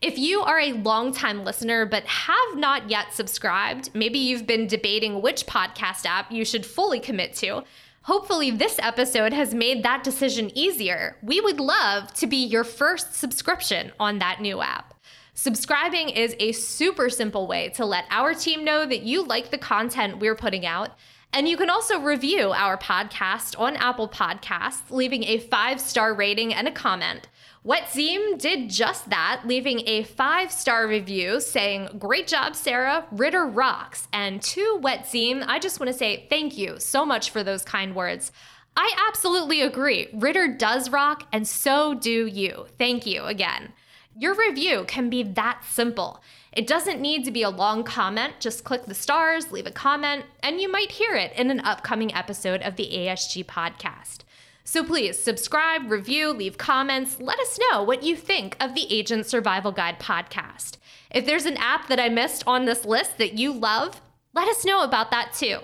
If 0.00 0.16
you 0.16 0.42
are 0.42 0.60
a 0.60 0.74
longtime 0.74 1.42
listener 1.42 1.84
but 1.86 2.04
have 2.04 2.54
not 2.54 2.88
yet 2.88 3.12
subscribed, 3.12 3.90
maybe 3.94 4.20
you've 4.20 4.46
been 4.46 4.68
debating 4.68 5.20
which 5.20 5.44
podcast 5.44 6.06
app 6.06 6.30
you 6.30 6.44
should 6.44 6.64
fully 6.64 7.00
commit 7.00 7.34
to. 7.38 7.64
Hopefully, 8.02 8.52
this 8.52 8.78
episode 8.78 9.32
has 9.32 9.52
made 9.52 9.82
that 9.82 10.04
decision 10.04 10.56
easier. 10.56 11.16
We 11.20 11.40
would 11.40 11.58
love 11.58 12.14
to 12.14 12.28
be 12.28 12.36
your 12.36 12.62
first 12.62 13.16
subscription 13.16 13.90
on 13.98 14.20
that 14.20 14.40
new 14.40 14.60
app. 14.60 14.93
Subscribing 15.36 16.10
is 16.10 16.36
a 16.38 16.52
super 16.52 17.10
simple 17.10 17.48
way 17.48 17.68
to 17.70 17.84
let 17.84 18.04
our 18.08 18.34
team 18.34 18.64
know 18.64 18.86
that 18.86 19.02
you 19.02 19.26
like 19.26 19.50
the 19.50 19.58
content 19.58 20.20
we're 20.20 20.36
putting 20.36 20.64
out. 20.64 20.92
And 21.32 21.48
you 21.48 21.56
can 21.56 21.68
also 21.68 21.98
review 21.98 22.52
our 22.52 22.78
podcast 22.78 23.58
on 23.58 23.74
Apple 23.74 24.08
Podcasts, 24.08 24.88
leaving 24.90 25.24
a 25.24 25.38
five 25.38 25.80
star 25.80 26.14
rating 26.14 26.54
and 26.54 26.68
a 26.68 26.72
comment. 26.72 27.28
Wetzeem 27.66 28.38
did 28.38 28.70
just 28.70 29.10
that, 29.10 29.42
leaving 29.44 29.82
a 29.88 30.04
five 30.04 30.52
star 30.52 30.86
review 30.86 31.40
saying, 31.40 31.88
Great 31.98 32.28
job, 32.28 32.54
Sarah. 32.54 33.04
Ritter 33.10 33.44
rocks. 33.44 34.06
And 34.12 34.40
to 34.42 34.78
Wetzeem, 34.80 35.44
I 35.48 35.58
just 35.58 35.80
want 35.80 35.90
to 35.90 35.98
say 35.98 36.26
thank 36.30 36.56
you 36.56 36.78
so 36.78 37.04
much 37.04 37.30
for 37.30 37.42
those 37.42 37.64
kind 37.64 37.96
words. 37.96 38.30
I 38.76 38.94
absolutely 39.08 39.62
agree. 39.62 40.08
Ritter 40.14 40.46
does 40.56 40.90
rock, 40.90 41.26
and 41.32 41.46
so 41.46 41.94
do 41.94 42.26
you. 42.26 42.66
Thank 42.78 43.04
you 43.04 43.24
again. 43.24 43.72
Your 44.16 44.34
review 44.34 44.84
can 44.86 45.10
be 45.10 45.24
that 45.24 45.62
simple. 45.68 46.22
It 46.52 46.68
doesn't 46.68 47.00
need 47.00 47.24
to 47.24 47.32
be 47.32 47.42
a 47.42 47.50
long 47.50 47.82
comment, 47.82 48.34
just 48.38 48.62
click 48.62 48.84
the 48.84 48.94
stars, 48.94 49.50
leave 49.50 49.66
a 49.66 49.72
comment, 49.72 50.24
and 50.40 50.60
you 50.60 50.70
might 50.70 50.92
hear 50.92 51.16
it 51.16 51.32
in 51.32 51.50
an 51.50 51.58
upcoming 51.60 52.14
episode 52.14 52.62
of 52.62 52.76
the 52.76 52.90
ASG 52.92 53.44
podcast. 53.44 54.18
So 54.62 54.84
please 54.84 55.20
subscribe, 55.20 55.90
review, 55.90 56.30
leave 56.30 56.56
comments, 56.56 57.18
let 57.18 57.40
us 57.40 57.58
know 57.58 57.82
what 57.82 58.04
you 58.04 58.14
think 58.14 58.56
of 58.60 58.74
the 58.74 58.86
Agent 58.88 59.26
Survival 59.26 59.72
Guide 59.72 59.98
podcast. 59.98 60.76
If 61.10 61.26
there's 61.26 61.46
an 61.46 61.56
app 61.56 61.88
that 61.88 61.98
I 61.98 62.08
missed 62.08 62.44
on 62.46 62.64
this 62.64 62.84
list 62.84 63.18
that 63.18 63.36
you 63.36 63.52
love, 63.52 64.00
let 64.32 64.46
us 64.46 64.64
know 64.64 64.84
about 64.84 65.10
that 65.10 65.32
too. 65.34 65.58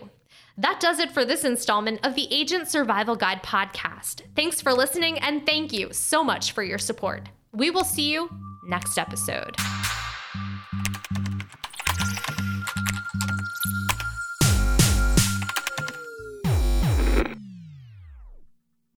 That 0.58 0.80
does 0.80 0.98
it 0.98 1.12
for 1.12 1.24
this 1.24 1.44
installment 1.44 2.04
of 2.04 2.16
the 2.16 2.26
Agent 2.32 2.68
Survival 2.68 3.14
Guide 3.14 3.44
podcast. 3.44 4.22
Thanks 4.34 4.60
for 4.60 4.72
listening, 4.72 5.20
and 5.20 5.46
thank 5.46 5.72
you 5.72 5.92
so 5.92 6.24
much 6.24 6.50
for 6.50 6.64
your 6.64 6.78
support. 6.78 7.28
We 7.52 7.70
will 7.70 7.84
see 7.84 8.12
you 8.12 8.30
next 8.62 8.96
episode. 8.96 9.56